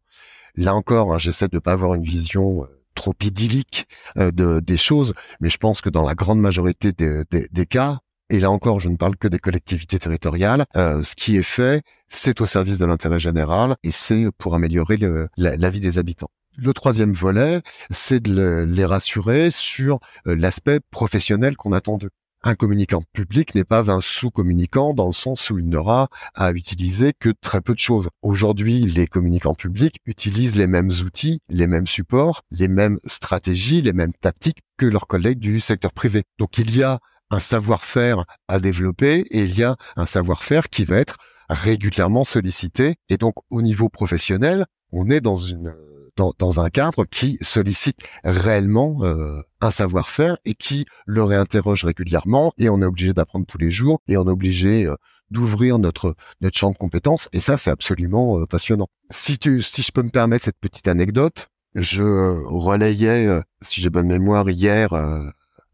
[0.55, 4.77] Là encore, hein, j'essaie de pas avoir une vision euh, trop idyllique euh, de, des
[4.77, 7.99] choses, mais je pense que dans la grande majorité des, cas,
[8.31, 10.67] et là encore, je ne parle que des collectivités territoriales.
[10.77, 14.99] ce qui est fait, c'est au service de l'intérêt général et c'est pour améliorer
[15.37, 16.31] la, vie des habitants.
[16.57, 22.11] Le troisième volet, c'est de les rassurer sur euh, l'aspect professionnel qu'on attend d'eux.
[22.47, 27.13] Un communicant public n'est pas un sous-communicant dans le sens où il n'aura à utiliser
[27.19, 28.09] que très peu de choses.
[28.23, 33.95] Aujourd'hui, les communicants publics utilisent les mêmes outils, les mêmes supports, les mêmes stratégies, les
[33.95, 36.25] mêmes tactiques que leurs collègues du secteur privé.
[36.39, 40.85] Donc il y a un savoir-faire à développer et il y a un savoir-faire qui
[40.85, 41.17] va être
[41.49, 42.97] régulièrement sollicité.
[43.09, 45.75] Et donc au niveau professionnel, on est dans une
[46.17, 52.69] dans, un cadre qui sollicite réellement euh, un savoir-faire et qui le réinterroge régulièrement et
[52.69, 54.95] on est obligé d'apprendre tous les jours et on est obligé euh,
[55.31, 58.87] d'ouvrir notre notre champ de compétences et ça c'est absolument euh, passionnant.
[59.11, 62.05] Si tu si je peux me permettre cette petite anecdote, je
[62.47, 63.29] relayais
[63.61, 64.93] si j'ai bonne mémoire hier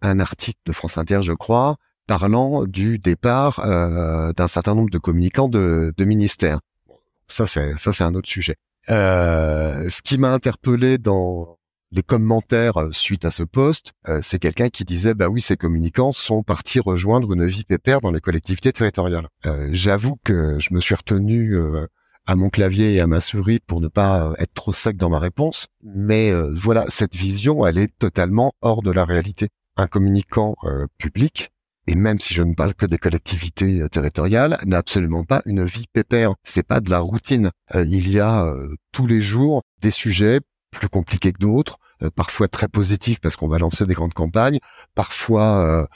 [0.01, 1.77] un article de France Inter je crois
[2.07, 3.61] parlant du départ
[4.35, 6.61] d'un certain nombre de communicants de, de ministères.
[7.29, 8.57] Ça c'est ça c'est un autre sujet.
[8.89, 11.59] Euh, ce qui m'a interpellé dans
[11.93, 15.57] les commentaires euh, suite à ce poste, euh, c'est quelqu'un qui disait bah oui ces
[15.57, 19.29] communicants sont partis rejoindre une vie pépère dans les collectivités territoriales.
[19.71, 21.57] J'avoue que je me suis retenu
[22.27, 25.19] à mon clavier et à ma souris pour ne pas être trop sec dans ma
[25.19, 29.49] réponse, mais voilà cette vision elle est totalement hors de la réalité.
[29.77, 30.55] Un communicant
[30.99, 31.51] public
[31.91, 35.65] et même si je ne parle que des collectivités euh, territoriales, n'a absolument pas une
[35.65, 36.35] vie pépère.
[36.45, 37.51] C'est pas de la routine.
[37.75, 40.39] Euh, il y a euh, tous les jours des sujets
[40.71, 41.79] plus compliqués que d'autres,
[42.15, 44.61] parfois très positifs parce qu'on va lancer des grandes campagnes,
[44.95, 45.89] parfois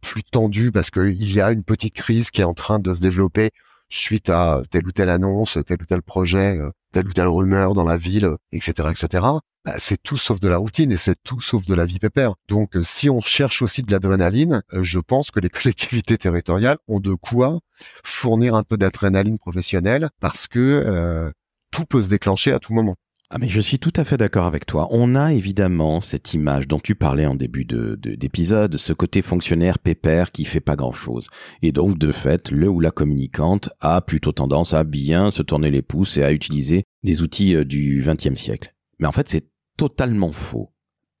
[0.00, 3.00] plus tendus parce qu'il y a une petite crise qui est en train de se
[3.00, 3.50] développer
[3.88, 7.74] suite à telle ou telle annonce, tel ou tel projet, euh, telle ou telle rumeur
[7.74, 9.26] dans la ville, etc., etc.
[9.64, 12.34] Bah, c'est tout sauf de la routine et c'est tout sauf de la vie pépère.
[12.48, 16.78] Donc, euh, si on cherche aussi de l'adrénaline, euh, je pense que les collectivités territoriales
[16.88, 17.60] ont de quoi
[18.04, 21.32] fournir un peu d'adrénaline professionnelle parce que
[21.70, 22.96] tout peut se déclencher à tout moment.
[23.30, 24.88] Ah mais je suis tout à fait d'accord avec toi.
[24.90, 29.78] On a évidemment cette image dont tu parlais en début de d'épisode, ce côté fonctionnaire
[29.78, 31.28] pépère qui fait pas grand chose.
[31.60, 35.70] Et donc de fait, le ou la communicante a plutôt tendance à bien se tourner
[35.70, 38.74] les pouces et à utiliser des outils euh, du XXe siècle.
[38.98, 40.72] Mais en fait, c'est totalement faux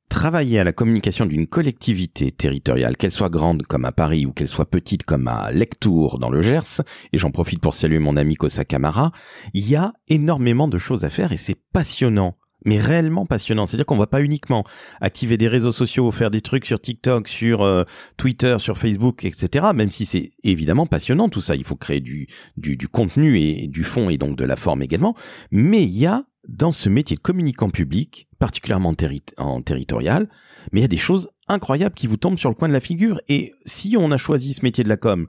[0.08, 4.48] travailler à la communication d'une collectivité territoriale, qu'elle soit grande comme à Paris ou qu'elle
[4.48, 8.36] soit petite comme à Lectour dans le Gers, et j'en profite pour saluer mon ami
[8.36, 9.12] Kosa Kamara,
[9.54, 13.66] il y a énormément de choses à faire et c'est passionnant mais réellement passionnant.
[13.66, 14.64] C'est-à-dire qu'on va pas uniquement
[15.00, 17.84] activer des réseaux sociaux, faire des trucs sur TikTok, sur euh,
[18.16, 19.66] Twitter, sur Facebook, etc.
[19.74, 23.68] Même si c'est évidemment passionnant tout ça, il faut créer du, du, du contenu et
[23.68, 25.14] du fond et donc de la forme également.
[25.50, 28.94] Mais il y a dans ce métier de communicant public, particulièrement
[29.36, 30.28] en territorial,
[30.72, 32.80] mais il y a des choses incroyables qui vous tombent sur le coin de la
[32.80, 33.20] figure.
[33.28, 35.26] Et si on a choisi ce métier de la com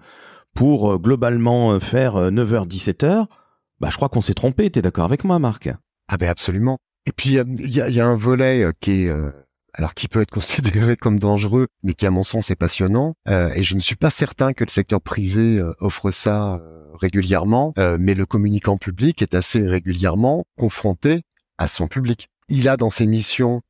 [0.55, 3.25] pour euh, globalement euh, faire 9h-17h, euh,
[3.79, 4.69] bah, je crois qu'on s'est trompé.
[4.69, 5.69] T'es d'accord avec moi, Marc?
[6.08, 6.77] Ah ben absolument.
[7.05, 9.12] Et puis il y a, un volet qui est
[9.73, 13.13] alors qui peut être considéré comme dangereux, mais qui à mon sens est passionnant.
[13.27, 16.60] et je ne suis pas certain que le secteur privé offre ça
[16.99, 21.23] régulièrement, euh, mais le communicant public est assez régulièrement confronté
[21.57, 22.29] à son public.
[22.49, 23.62] Il a dans ses missions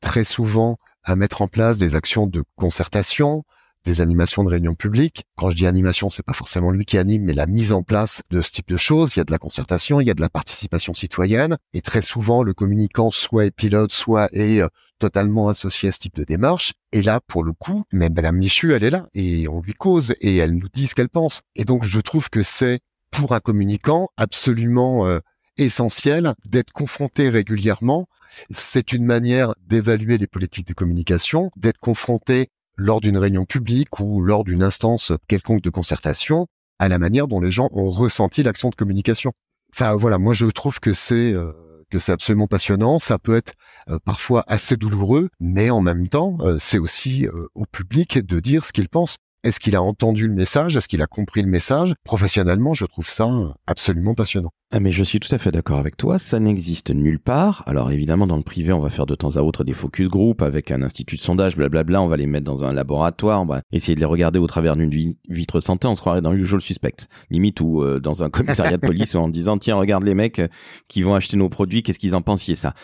[0.00, 3.44] très souvent à mettre en place des actions de concertation,
[3.84, 5.24] des animations de réunions publiques.
[5.36, 8.22] Quand je dis animation, c'est pas forcément lui qui anime, mais la mise en place
[8.30, 9.14] de ce type de choses.
[9.14, 12.02] Il y a de la concertation, il y a de la participation citoyenne, et très
[12.02, 14.68] souvent le communicant soit est pilote, soit est euh,
[15.02, 16.74] totalement associé à ce type de démarche.
[16.92, 20.14] Et là, pour le coup, même Madame Michu, elle est là et on lui cause
[20.20, 21.42] et elle nous dit ce qu'elle pense.
[21.56, 22.78] Et donc, je trouve que c'est
[23.10, 25.18] pour un communicant absolument euh,
[25.56, 28.06] essentiel d'être confronté régulièrement.
[28.50, 34.22] C'est une manière d'évaluer les politiques de communication, d'être confronté lors d'une réunion publique ou
[34.22, 36.46] lors d'une instance quelconque de concertation
[36.78, 39.32] à la manière dont les gens ont ressenti l'action de communication.
[39.74, 41.52] Enfin voilà, moi je trouve que c'est euh,
[41.92, 42.98] que c'est absolument passionnant.
[42.98, 43.52] Ça peut être
[43.88, 48.64] euh, parfois assez douloureux, mais en même temps, euh, c'est aussi au public de dire
[48.64, 49.18] ce qu'il pense.
[49.44, 50.76] Est-ce qu'il a entendu le message?
[50.76, 51.94] Est-ce qu'il a compris le message?
[52.04, 53.28] Professionnellement, je trouve ça
[53.66, 54.50] absolument passionnant.
[54.70, 57.64] Ah mais je suis tout à fait d'accord avec toi, ça n'existe nulle part.
[57.66, 60.42] Alors évidemment dans le privé on va faire de temps à autre des focus group
[60.42, 63.62] avec un institut de sondage, blablabla, on va les mettre dans un laboratoire, on va
[63.72, 66.94] essayer de les regarder au travers d'une vitre santé, on se croirait dans le suspect,
[67.28, 70.40] limite ou euh, dans un commissariat de police en disant tiens regarde les mecs
[70.88, 72.74] qui vont acheter nos produits, qu'est-ce qu'ils en pensent ça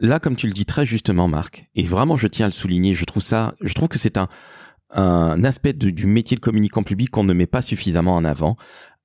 [0.00, 2.94] Là comme tu le dis très justement Marc, et vraiment je tiens à le souligner,
[2.94, 4.28] je trouve ça, je trouve que c'est un
[4.90, 8.56] un aspect du métier de communicant public qu'on ne met pas suffisamment en avant.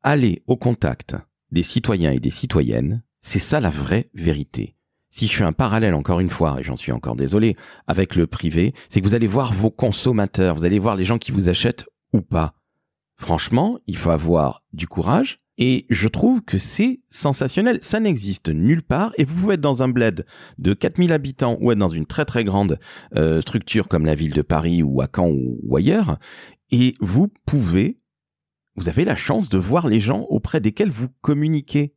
[0.01, 1.15] Aller au contact
[1.51, 4.75] des citoyens et des citoyennes, c'est ça la vraie vérité.
[5.09, 7.55] Si je fais un parallèle encore une fois, et j'en suis encore désolé,
[7.85, 11.19] avec le privé, c'est que vous allez voir vos consommateurs, vous allez voir les gens
[11.19, 12.55] qui vous achètent ou pas.
[13.17, 17.79] Franchement, il faut avoir du courage, et je trouve que c'est sensationnel.
[17.81, 19.11] Ça n'existe nulle part.
[19.17, 20.25] Et vous pouvez être dans un bled
[20.57, 22.79] de 4000 habitants ou être dans une très très grande
[23.15, 26.17] euh, structure comme la ville de Paris ou à Caen ou, ailleurs.
[26.71, 27.97] Et vous pouvez,
[28.75, 31.93] vous avez la chance de voir les gens auprès desquels vous communiquez,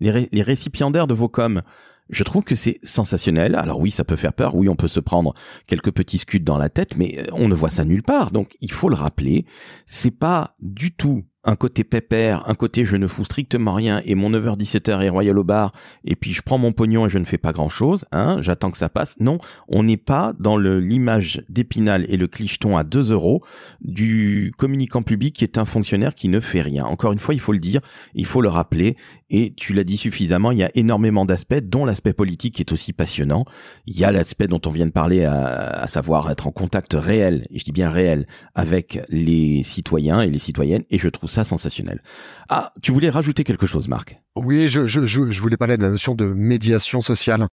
[0.00, 1.62] les, récipiendaires de vos coms.
[2.10, 3.54] Je trouve que c'est sensationnel.
[3.54, 4.54] Alors oui, ça peut faire peur.
[4.54, 5.32] Oui, on peut se prendre
[5.66, 8.32] quelques petits scuds dans la tête, mais on ne voit ça nulle part.
[8.32, 9.46] Donc, il faut le rappeler.
[9.86, 14.14] C'est pas du tout un côté pépère, un côté je ne fous strictement rien et
[14.14, 15.72] mon 9h-17h est royal au bar
[16.04, 18.70] et puis je prends mon pognon et je ne fais pas grand chose, hein, j'attends
[18.70, 19.16] que ça passe.
[19.18, 23.42] Non, on n'est pas dans l'image d'Épinal et le clicheton à 2 euros
[23.80, 26.84] du communicant public qui est un fonctionnaire qui ne fait rien.
[26.84, 27.80] Encore une fois, il faut le dire,
[28.14, 28.96] il faut le rappeler
[29.30, 32.92] et tu l'as dit suffisamment, il y a énormément d'aspects dont l'aspect politique est aussi
[32.92, 33.44] passionnant.
[33.86, 36.94] Il y a l'aspect dont on vient de parler à, à savoir être en contact
[36.94, 41.30] réel, et je dis bien réel, avec les citoyens et les citoyennes et je trouve
[41.30, 42.02] ça sensationnel.
[42.48, 44.20] Ah, tu voulais rajouter quelque chose, Marc?
[44.36, 47.46] Oui, je, je, je, voulais parler de la notion de médiation sociale.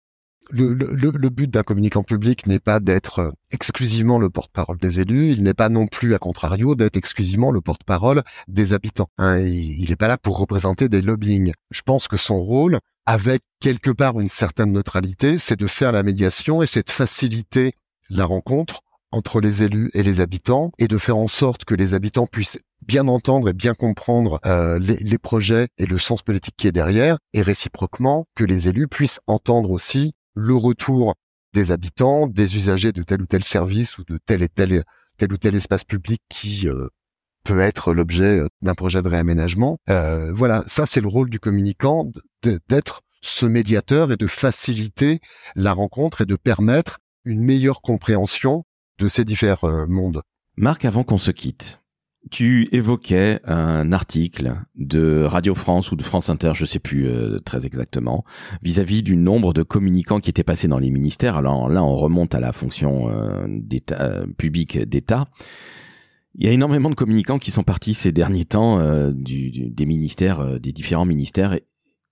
[0.51, 5.31] Le, le, le but d'un communicant public n'est pas d'être exclusivement le porte-parole des élus,
[5.31, 9.09] il n'est pas non plus, à contrario, d'être exclusivement le porte-parole des habitants.
[9.17, 11.51] Hein, il n'est pas là pour représenter des lobbying.
[11.71, 12.77] Je pense que son rôle,
[13.07, 17.73] avec quelque part une certaine neutralité, c'est de faire la médiation et c'est de faciliter
[18.11, 18.81] la rencontre
[19.15, 22.59] entre les élus et les habitants et de faire en sorte que les habitants puissent
[22.85, 27.17] bien entendre et bien comprendre euh, les, projets et le sens politique qui est derrière,
[27.33, 31.15] et réciproquement que les élus puissent entendre aussi le retour
[31.53, 34.83] des habitants, des usagers de tel ou tel service ou de tel et tel
[35.17, 36.89] tel ou tel espace public qui euh,
[37.45, 39.77] peut être l'objet euh, d'un projet de réaménagement.
[39.87, 42.11] voilà, ça c'est le rôle du communicant
[42.43, 45.21] d'être ce médiateur et de faciliter
[45.55, 48.65] la rencontre et de permettre une meilleure compréhension
[48.99, 50.21] de ces différents mondes.
[50.57, 51.81] Marc, avant qu'on se quitte,
[52.31, 57.39] tu évoquais un article de Radio France ou de France Inter, je sais plus euh,
[57.39, 58.25] très exactement,
[58.63, 61.37] vis-à-vis du nombre de communicants qui étaient passés dans les ministères.
[61.37, 63.47] Alors là, on remonte à la fonction euh,
[63.91, 65.27] euh, publique d'État.
[66.33, 68.77] Il y a énormément de communicants qui sont partis ces derniers temps
[69.13, 71.57] des ministères, des différents ministères,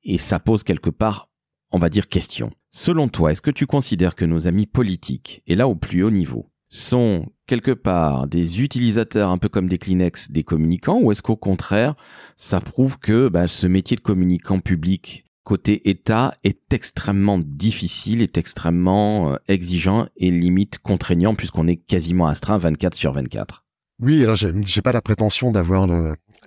[0.03, 1.29] et ça pose quelque part,
[1.71, 2.51] on va dire, question.
[2.71, 6.11] Selon toi, est-ce que tu considères que nos amis politiques, et là au plus haut
[6.11, 11.21] niveau, sont quelque part des utilisateurs un peu comme des Kleenex des communicants ou est-ce
[11.21, 11.93] qu'au contraire
[12.35, 18.39] ça prouve que bah, ce métier de communicant public côté État est extrêmement difficile, est
[18.39, 23.63] extrêmement euh, exigeant et limite contraignant puisqu'on est quasiment astreint 24 sur 24
[23.99, 25.87] Oui, alors j'ai pas la prétention d'avoir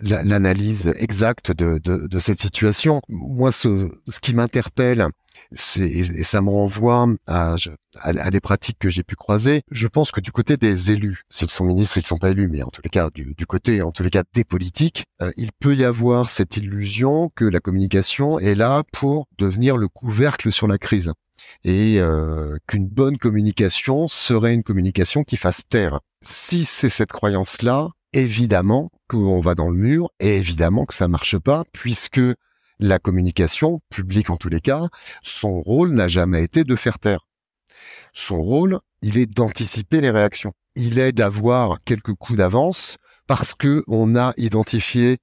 [0.00, 3.00] l'analyse exacte de, cette situation.
[3.08, 5.06] Moi, ce qui m'interpelle,
[5.78, 7.56] et ça me renvoie à,
[8.30, 9.62] des pratiques que j'ai pu croiser.
[9.70, 12.62] Je pense que du côté des élus, s'ils sont ministres, ils sont pas élus, mais
[12.62, 15.50] en tous les cas, du, du côté, en tous les cas, des politiques, euh, il
[15.52, 20.66] peut y avoir cette illusion que la communication est là pour devenir le couvercle sur
[20.66, 21.12] la crise
[21.64, 26.00] et euh, qu'une bonne communication serait une communication qui fasse taire.
[26.22, 31.38] Si c'est cette croyance-là, évidemment qu'on va dans le mur et évidemment que ça marche
[31.38, 32.20] pas puisque
[32.78, 34.88] la communication, publique en tous les cas,
[35.22, 37.26] son rôle n'a jamais été de faire taire.
[38.12, 40.52] Son rôle, il est d'anticiper les réactions.
[40.74, 42.96] Il est d'avoir quelques coups d'avance
[43.26, 45.18] parce que on a identifié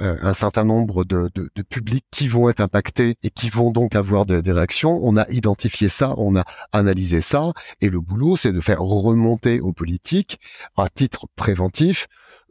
[0.00, 1.30] euh, un certain nombre de,
[1.68, 4.98] publics qui vont être impactés et qui vont donc avoir des, réactions.
[5.02, 9.60] On a identifié ça, on a analysé ça, et le boulot, c'est de faire remonter
[9.60, 10.38] aux politiques,
[10.78, 12.06] à titre préventif,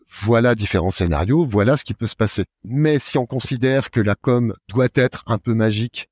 [0.10, 2.46] voilà différents scénarios, voilà ce qui peut se passer.
[2.64, 6.08] Mais si on considère que la com doit être un peu magique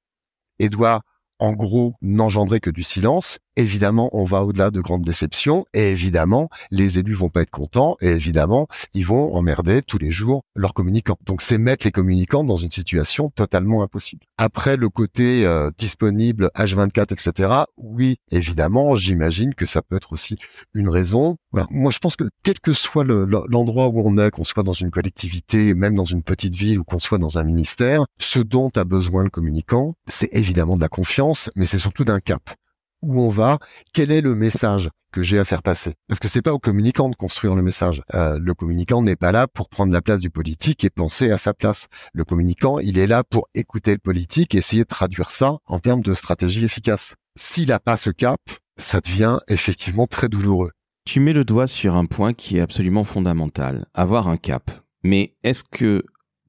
[0.60, 1.02] et doit
[1.40, 6.50] en gros n'engendrer que du silence, évidemment, on va au-delà de grandes déceptions et évidemment,
[6.72, 10.74] les élus vont pas être contents et évidemment, ils vont emmerder tous les jours leurs
[10.74, 11.18] communicants.
[11.26, 14.26] Donc, c'est mettre les communicants dans une situation totalement impossible.
[14.38, 17.64] Après, le côté euh, disponible H24, etc.
[17.78, 20.38] Oui, évidemment, j'imagine que ça peut être aussi
[20.74, 21.38] une raison.
[21.52, 24.92] Moi, je pense que quel que soit l'endroit où on est, qu'on soit dans une
[24.92, 28.84] collectivité, même dans une petite ville ou qu'on soit dans un ministère, ce dont a
[28.84, 32.42] besoin le communicant, c'est évidemment de la confiance, mais c'est surtout d'un cap
[33.02, 33.60] où on va,
[33.94, 35.96] quel est le message que j'ai à faire passer.
[36.08, 38.04] Parce que c'est pas au communicant de construire le message.
[38.14, 41.38] Euh, le communicant n'est pas là pour prendre la place du politique et penser à
[41.38, 41.88] sa place.
[42.14, 45.80] Le communicant, il est là pour écouter le politique et essayer de traduire ça en
[45.80, 47.16] termes de stratégie efficace.
[47.36, 48.42] S'il n'a pas ce cap,
[48.78, 50.72] ça devient effectivement très douloureux.
[51.06, 54.70] Tu mets le doigt sur un point qui est absolument fondamental, avoir un cap.
[55.04, 56.04] Mais est-ce que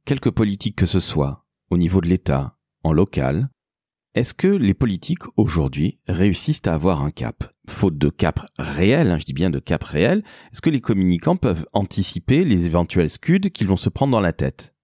[0.04, 3.48] quelque politique que ce soit, au niveau de l'État, en local,
[4.18, 7.44] est-ce que les politiques aujourd'hui réussissent à avoir un cap?
[7.68, 11.36] Faute de cap réel, hein, je dis bien de cap réel, est-ce que les communicants
[11.36, 14.74] peuvent anticiper les éventuels scuds qu'ils vont se prendre dans la tête?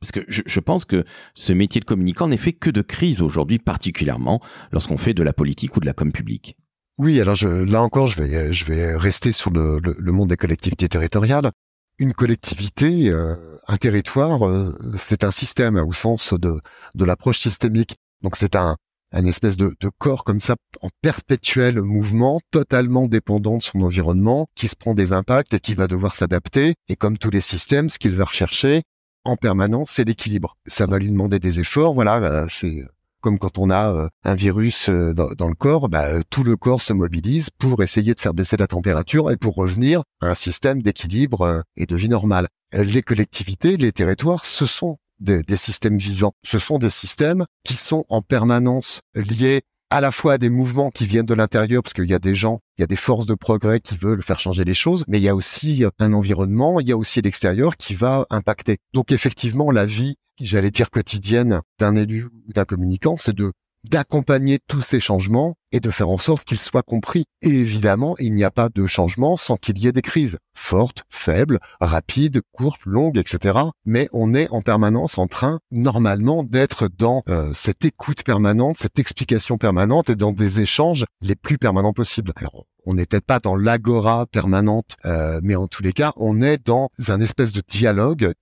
[0.00, 1.04] Parce que je, pense que
[1.34, 4.40] ce métier de communicant n'est fait que de crise aujourd'hui, particulièrement
[4.72, 6.56] lorsqu'on fait de la politique ou de la com publique.
[6.96, 8.22] Oui, alors là encore, je
[8.64, 11.50] vais, rester sur le, monde des collectivités territoriales.
[11.98, 13.36] Une collectivité, euh,
[13.68, 17.94] un territoire, euh, c'est un système au sens de l'approche systémique.
[18.22, 18.76] Donc c'est un,
[19.12, 24.68] un espèce de, corps comme ça en perpétuel mouvement, totalement dépendant de son environnement, qui
[24.68, 26.74] se prend des impacts et qui va devoir s'adapter.
[26.88, 28.82] Et comme tous les systèmes, ce qu'il va rechercher
[29.24, 30.56] en permanence, c'est l'équilibre.
[30.66, 31.94] Ça va lui demander des efforts.
[31.94, 32.84] Voilà, euh, c'est
[33.20, 36.80] comme quand on a euh, un virus euh, dans, le corps, bah, tout le corps
[36.80, 40.80] se mobilise pour essayer de faire baisser la température et pour revenir à un système
[40.80, 42.48] d'équilibre et de vie normale.
[42.72, 46.32] Les collectivités, les territoires, ce sont des, systèmes vivants.
[46.44, 50.90] Ce sont des systèmes qui sont en permanence liés à la fois à des mouvements
[50.90, 53.26] qui viennent de l'intérieur, parce qu'il y a des gens, il y a des forces
[53.26, 56.78] de progrès qui veulent faire changer les choses, mais il y a aussi un environnement,
[56.78, 58.78] il y a aussi l'extérieur qui va impacter.
[58.94, 63.52] Donc effectivement, la vie, j'allais dire quotidienne d'un élu ou d'un communicant, c'est de
[63.88, 67.24] d'accompagner tous ces changements et de faire en sorte qu'ils soient compris.
[67.42, 71.04] Et évidemment, il n'y a pas de changement sans qu'il y ait des crises fortes,
[71.08, 73.58] faibles, rapides, courtes, longues, etc.
[73.84, 78.98] Mais on est en permanence en train, normalement, d'être dans euh, cette écoute permanente, cette
[78.98, 82.32] explication permanente et dans des échanges les plus permanents possibles.
[82.36, 86.42] Alors, on n'est peut-être pas dans l'agora permanente, euh, mais en tous les cas, on
[86.42, 88.32] est dans un espèce de dialogue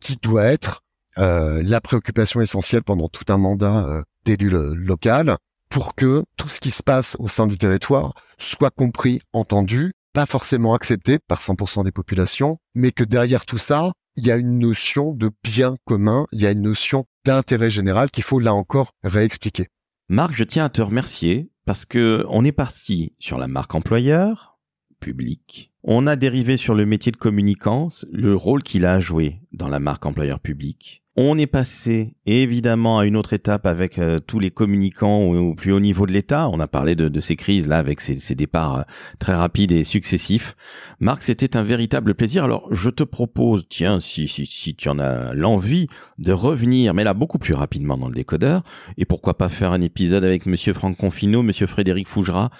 [0.00, 0.82] qui doit être
[1.18, 5.36] euh, la préoccupation essentielle pendant tout un mandat d'élu local
[5.70, 10.26] pour que tout ce qui se passe au sein du territoire soit compris, entendu, pas
[10.26, 14.58] forcément accepté par 100% des populations, mais que derrière tout ça, il y a une
[14.58, 18.90] notion de bien commun, il y a une notion d'intérêt général qu'il faut là encore
[19.04, 19.68] réexpliquer.
[20.08, 24.58] Marc, je tiens à te remercier parce que on est parti sur la marque employeur,
[25.00, 25.72] public.
[25.82, 29.68] On a dérivé sur le métier de communicant, le rôle qu'il a à jouer dans
[29.68, 31.02] la marque employeur public.
[31.18, 35.72] On est passé évidemment à une autre étape avec euh, tous les communicants au, plus
[35.72, 36.46] haut niveau de l'État.
[36.50, 38.82] On a parlé de, ces crises là avec ces, départs euh,
[39.18, 40.56] très rapides et successifs.
[41.00, 42.44] Marc, c'était un véritable plaisir.
[42.44, 45.86] Alors je te propose, tiens, si, si, si tu en as l'envie,
[46.18, 48.62] de revenir, mais là beaucoup plus rapidement dans le décodeur.
[48.98, 52.50] Et pourquoi pas faire un épisode avec Monsieur Franck Confino, Monsieur Frédéric Fougera,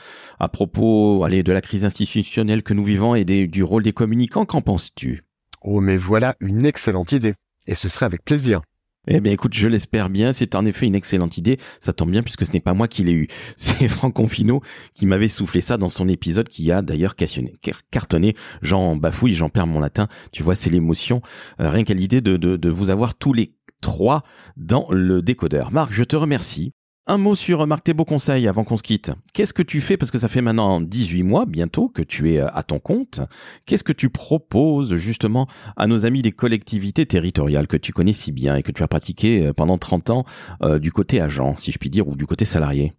[0.40, 4.46] à propos allez, de la crise institutionnelle que nous vivons et du rôle des communicants.
[4.46, 5.24] Qu'en penses-tu?
[5.60, 7.34] Oh mais voilà une excellente idée
[7.66, 8.60] et ce serait avec plaisir.
[9.08, 10.32] Eh bien, écoute, je l'espère bien.
[10.32, 11.58] C'est en effet une excellente idée.
[11.80, 13.28] Ça tombe bien puisque ce n'est pas moi qui l'ai eu.
[13.56, 14.62] C'est Franck Confino
[14.94, 18.34] qui m'avait soufflé ça dans son épisode qui a d'ailleurs cartonné.
[18.62, 20.08] J'en bafouille, j'en perds mon latin.
[20.32, 21.22] Tu vois, c'est l'émotion.
[21.60, 24.24] Euh, rien qu'à l'idée de, de, de vous avoir tous les trois
[24.56, 25.70] dans le décodeur.
[25.70, 26.72] Marc, je te remercie.
[27.08, 29.12] Un mot sur Marc tes beaux conseils avant qu'on se quitte.
[29.32, 32.40] Qu'est-ce que tu fais parce que ça fait maintenant 18 mois bientôt que tu es
[32.40, 33.20] euh, à ton compte.
[33.64, 35.46] Qu'est-ce que tu proposes justement
[35.76, 38.88] à nos amis des collectivités territoriales que tu connais si bien et que tu as
[38.88, 40.24] pratiqué euh, pendant 30 ans
[40.62, 42.92] euh, du côté agent, si je puis dire, ou du côté salarié?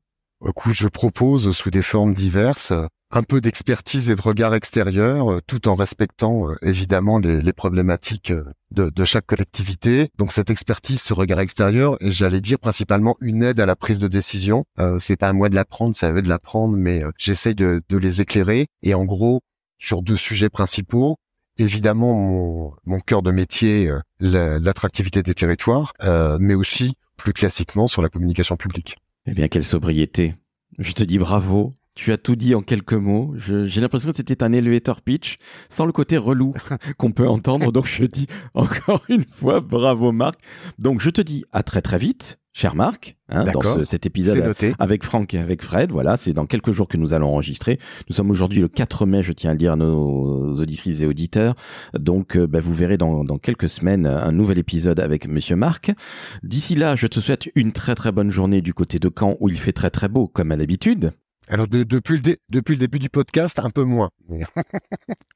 [0.47, 2.71] Écoute, je propose sous des formes diverses
[3.11, 8.31] un peu d'expertise et de regard extérieur, euh, tout en respectant euh, évidemment les, problématiques
[8.31, 10.09] euh, de, chaque collectivité.
[10.17, 14.07] Donc cette expertise, ce regard extérieur, j'allais dire principalement une aide à la prise de
[14.07, 14.65] décision.
[14.99, 18.67] c'est pas à moi de l'apprendre, c'est à de l'apprendre, mais j'essaye de, les éclairer.
[18.83, 19.41] Et en gros,
[19.77, 21.17] sur deux sujets principaux,
[21.57, 23.89] évidemment mon, mon cœur de métier,
[24.19, 25.93] l'attractivité des territoires,
[26.39, 28.97] mais aussi plus classiquement sur la communication publique.
[29.25, 30.35] Eh bien, quelle sobriété.
[30.79, 31.73] Je te dis bravo.
[31.97, 33.33] Tu as tout dit en quelques mots.
[33.37, 35.37] J'ai l'impression que c'était un elevator pitch
[35.69, 36.53] sans le côté relou
[36.97, 37.71] qu'on peut entendre.
[37.71, 40.39] Donc je dis encore une fois bravo Marc.
[40.77, 42.37] Donc je te dis à très très vite.
[42.53, 44.37] cher Marc, hein, dans ce- cet épisode
[44.79, 45.91] avec Franck et avec Fred.
[45.91, 47.79] Voilà, c'est dans quelques jours que nous allons enregistrer.
[48.09, 51.05] Nous sommes aujourd'hui le 4 mai, je tiens à le dire à nos auditrices et
[51.07, 51.55] auditeurs.
[51.97, 55.91] Donc, euh, bah, vous verrez dans, dans quelques semaines un nouvel épisode avec Monsieur Marc.
[56.43, 59.49] D'ici là, je te souhaite une très très bonne journée du côté de Caen où
[59.49, 61.11] il fait très très beau, comme à l'habitude.
[61.49, 64.09] Alors de- depuis, le dé- depuis le début du podcast, un peu moins.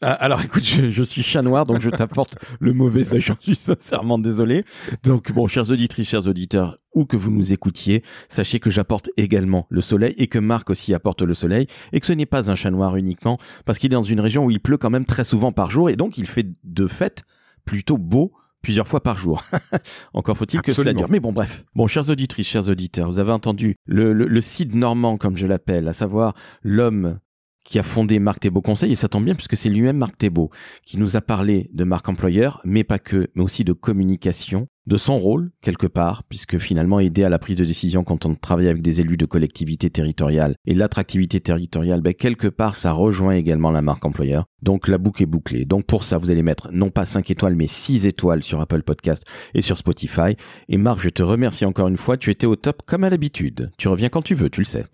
[0.02, 3.40] Ah, Alors écoute, je, je suis chat noir, donc je t'apporte le mauvais œil, j'en
[3.40, 4.66] suis sincèrement désolé.
[5.04, 9.68] Donc bon, chers auditrices, chers auditeurs, où que vous nous écoutiez, sachez que j'apporte également
[9.70, 12.56] le soleil et que Marc aussi apporte le soleil et que ce n'est pas un
[12.56, 15.24] chat noir uniquement parce qu'il est dans une région où il pleut quand même très
[15.24, 17.24] souvent par jour et donc il fait de fait
[17.64, 19.44] plutôt beau plusieurs fois par jour.
[20.14, 21.10] Encore faut-il que cela dure.
[21.10, 21.66] Mais bon, bref.
[21.76, 25.48] Bon, chers auditrices, chers auditeurs, vous avez entendu le, le, le Cid normand, comme je
[25.48, 26.34] l'appelle, à savoir
[26.64, 27.20] l'homme
[27.64, 30.50] qui a fondé Marc Thébault Conseil, et ça tombe bien puisque c'est lui-même Marc Thébault
[30.86, 34.98] qui nous a parlé de marque employeur, mais pas que, mais aussi de communication, de
[34.98, 38.68] son rôle quelque part, puisque finalement aider à la prise de décision quand on travaille
[38.68, 43.72] avec des élus de collectivités territoriales et l'attractivité territoriale, ben quelque part ça rejoint également
[43.72, 44.46] la marque employeur.
[44.62, 45.66] Donc la boucle est bouclée.
[45.66, 48.84] Donc pour ça, vous allez mettre non pas 5 étoiles, mais 6 étoiles sur Apple
[48.84, 49.24] Podcast
[49.54, 50.36] et sur Spotify.
[50.70, 53.72] Et Marc, je te remercie encore une fois, tu étais au top comme à l'habitude.
[53.78, 54.86] Tu reviens quand tu veux, tu le sais.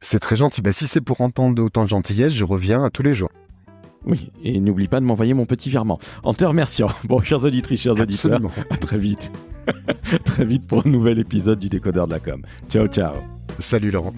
[0.00, 0.62] C'est très gentil.
[0.62, 3.30] Bah, si c'est pour entendre autant de gentillesse, je reviens tous les jours.
[4.06, 5.98] Oui, et n'oublie pas de m'envoyer mon petit virement.
[6.22, 6.88] En te remerciant.
[7.04, 8.52] Bon, chers auditrices, chers auditeurs, Absolument.
[8.70, 9.32] à très vite.
[10.24, 12.42] très vite pour un nouvel épisode du Décodeur de la Com.
[12.70, 13.14] Ciao, ciao.
[13.58, 14.12] Salut Laurent.